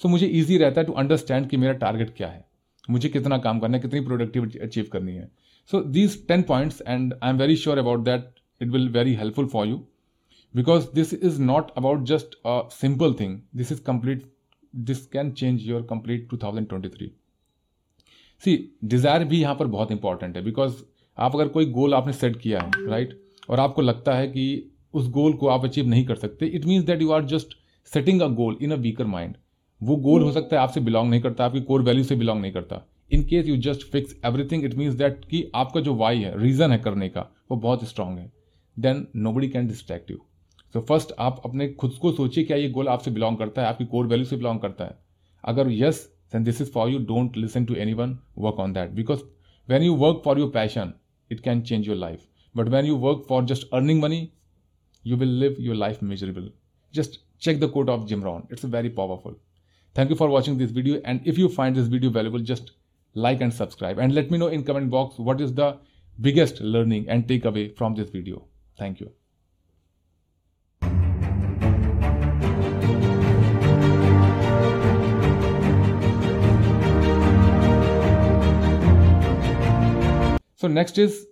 सो 0.00 0.06
so, 0.06 0.10
मुझे 0.10 0.26
ईजी 0.26 0.58
रहता 0.58 0.80
है 0.80 0.86
टू 0.86 0.92
अंडरस्टैंड 0.92 1.48
कि 1.48 1.56
मेरा 1.56 1.72
टारगेट 1.74 2.14
क्या 2.16 2.28
है 2.28 2.44
मुझे 2.90 3.08
कितना 3.08 3.38
काम 3.38 3.58
करना 3.60 3.76
है 3.76 3.82
कितनी 3.82 4.00
प्रोडक्टिविटी 4.00 4.58
अचीव 4.58 4.88
करनी 4.92 5.14
है. 5.14 5.28
So 5.70 5.80
these 5.80 6.26
ten 6.28 6.42
points 6.42 6.82
and 6.86 7.14
I 7.22 7.30
am 7.30 7.38
very 7.38 7.56
sure 7.56 7.78
about 7.78 8.04
that 8.04 8.30
it 8.60 8.68
will 8.68 8.88
very 8.88 9.14
helpful 9.14 9.46
for 9.46 9.66
you 9.66 9.80
not 10.54 11.70
about 11.76 12.04
just 12.04 12.34
a 12.46 12.60
simple 12.72 13.14
thing 13.20 13.38
this 13.56 13.72
is 13.72 13.82
complete 13.82 14.22
this 14.74 15.06
can 15.06 15.30
change 15.32 15.62
your 15.62 15.82
complete 15.82 16.28
two 16.30 16.36
thousand 16.36 16.68
twenty 16.68 16.88
three 16.88 17.10
see 18.42 18.56
desire 18.84 19.24
भी 19.24 19.40
यहाँ 19.40 19.54
पर 19.54 19.66
बहुत 19.66 19.92
important 19.92 20.36
है 20.36 20.42
because 20.44 20.82
आप 21.18 21.34
अगर 21.34 21.48
कोई 21.48 21.66
goal 21.66 21.94
आपने 21.94 22.12
set 22.12 22.36
किया 22.36 22.60
है 22.60 22.86
राइट 22.86 23.08
right? 23.08 23.50
और 23.50 23.60
आपको 23.60 23.82
लगता 23.82 24.14
है 24.14 24.26
कि 24.28 24.72
उस 24.94 25.08
गोल 25.08 25.32
को 25.32 25.48
आप 25.48 25.64
अचीव 25.64 25.86
नहीं 25.86 26.04
कर 26.06 26.14
सकते 26.14 26.46
it 26.46 26.64
means 26.64 26.84
that 26.86 27.02
you 27.02 27.10
are 27.12 27.24
just 27.24 27.56
setting 27.92 28.20
a 28.22 28.26
goal 28.26 28.56
in 28.62 28.72
a 28.72 28.76
weaker 28.76 29.06
mind 29.06 29.36
वो 29.80 29.96
गोल 29.96 30.22
हो 30.22 30.32
सकता 30.32 30.56
है 30.56 30.62
आपसे 30.62 30.80
बिलोंग 30.80 31.10
नहीं 31.10 31.20
करता, 31.20 31.44
आपकी 31.44 31.60
कोर 31.60 31.82
वैल्यू 31.82 32.04
से 32.04 32.16
बिलोंग 32.16 32.40
नहीं 32.40 32.52
करता. 32.52 32.82
In 33.12 33.22
case 33.24 33.46
you 33.46 33.56
just 33.56 33.86
fix 33.92 34.16
everything 34.26 34.64
it 34.64 34.74
means 34.74 34.94
that 34.94 35.24
कि 35.24 35.50
आपका 35.54 35.80
जो 35.80 35.94
वाई 35.94 36.18
है 36.18 36.38
रीजन 36.40 36.72
है 36.72 36.78
करने 36.78 37.08
का, 37.08 37.20
वो 37.50 37.56
बहुत 37.56 37.84
स्ट्रांग 37.84 38.18
है. 38.18 38.32
Then 38.76 39.06
nobody 39.32 39.48
can 39.48 39.66
distract 39.66 40.10
you 40.10 40.18
so 40.74 40.78
so 40.78 40.86
first 40.86 41.12
आप 41.18 41.40
अपने 41.44 41.68
खुद 41.68 41.92
को 42.00 42.12
सोचिए 42.12 42.44
क्या 42.44 42.56
ये 42.56 42.68
गोल 42.70 42.88
आपसे 42.88 43.10
बिलोंग 43.10 43.36
करता 43.38 43.62
है, 43.62 43.68
आपकी 43.68 43.84
कोर 43.86 44.06
वैल्यू 44.06 44.26
से 44.26 44.36
बिलोंग 44.36 44.60
करता 44.60 44.84
है। 44.84 44.98
अगर 45.44 45.70
yes 45.72 46.02
then 46.32 46.44
this 46.44 46.60
is 46.60 46.70
for 46.70 46.90
you 46.90 46.98
don't 47.06 47.36
listen 47.36 47.64
to 47.64 47.74
anyone 47.94 48.18
work 48.38 48.60
on 48.60 48.72
that 48.72 48.90
because 48.90 49.20
when 49.68 49.82
you 49.82 49.94
work 49.96 50.20
for 50.24 50.38
your 50.38 50.50
passion 50.50 50.92
it 51.30 51.40
can 51.40 51.62
change 51.62 51.88
your 51.88 51.96
life 51.96 52.26
but 52.54 52.68
when 52.68 52.86
you 52.86 52.96
work 52.98 53.24
for 53.28 53.44
just 53.44 53.68
earning 53.74 54.02
money 54.02 54.28
you 55.04 55.16
will 55.16 55.34
live 55.40 55.56
your 55.60 55.76
life 55.76 56.02
measurable 56.02 56.50
just 56.94 57.20
check 57.42 57.60
the 57.60 57.70
quote 57.70 57.90
of 57.90 58.06
Jim Rohn 58.08 58.42
it's 58.52 58.64
a 58.64 58.68
very 58.68 58.88
powerful 58.96 59.36
thank 59.96 60.10
you 60.10 60.16
for 60.16 60.28
watching 60.28 60.58
this 60.58 60.72
video 60.72 61.00
and 61.06 61.26
if 61.26 61.40
you 61.40 61.48
find 61.48 61.76
this 61.76 61.88
video 61.88 62.10
valuable 62.10 62.44
just 62.44 62.74
like 63.16 63.42
and 63.42 63.52
subscribe 63.52 64.00
and 64.00 64.12
let 64.12 64.32
me 64.32 64.38
know 64.38 64.50
in 64.50 64.62
comment 64.62 64.90
box 64.90 65.16
what 65.20 65.40
is 65.40 65.54
the 65.54 65.74
biggest 66.18 66.62
learning 66.62 67.08
and 67.08 67.26
takeaway 67.46 67.72
from 67.78 67.94
this 67.94 68.14
video 68.14 68.46
thank 68.78 69.02
you 69.02 69.08
So 80.60 80.68
next 80.68 80.98
is 80.98 81.26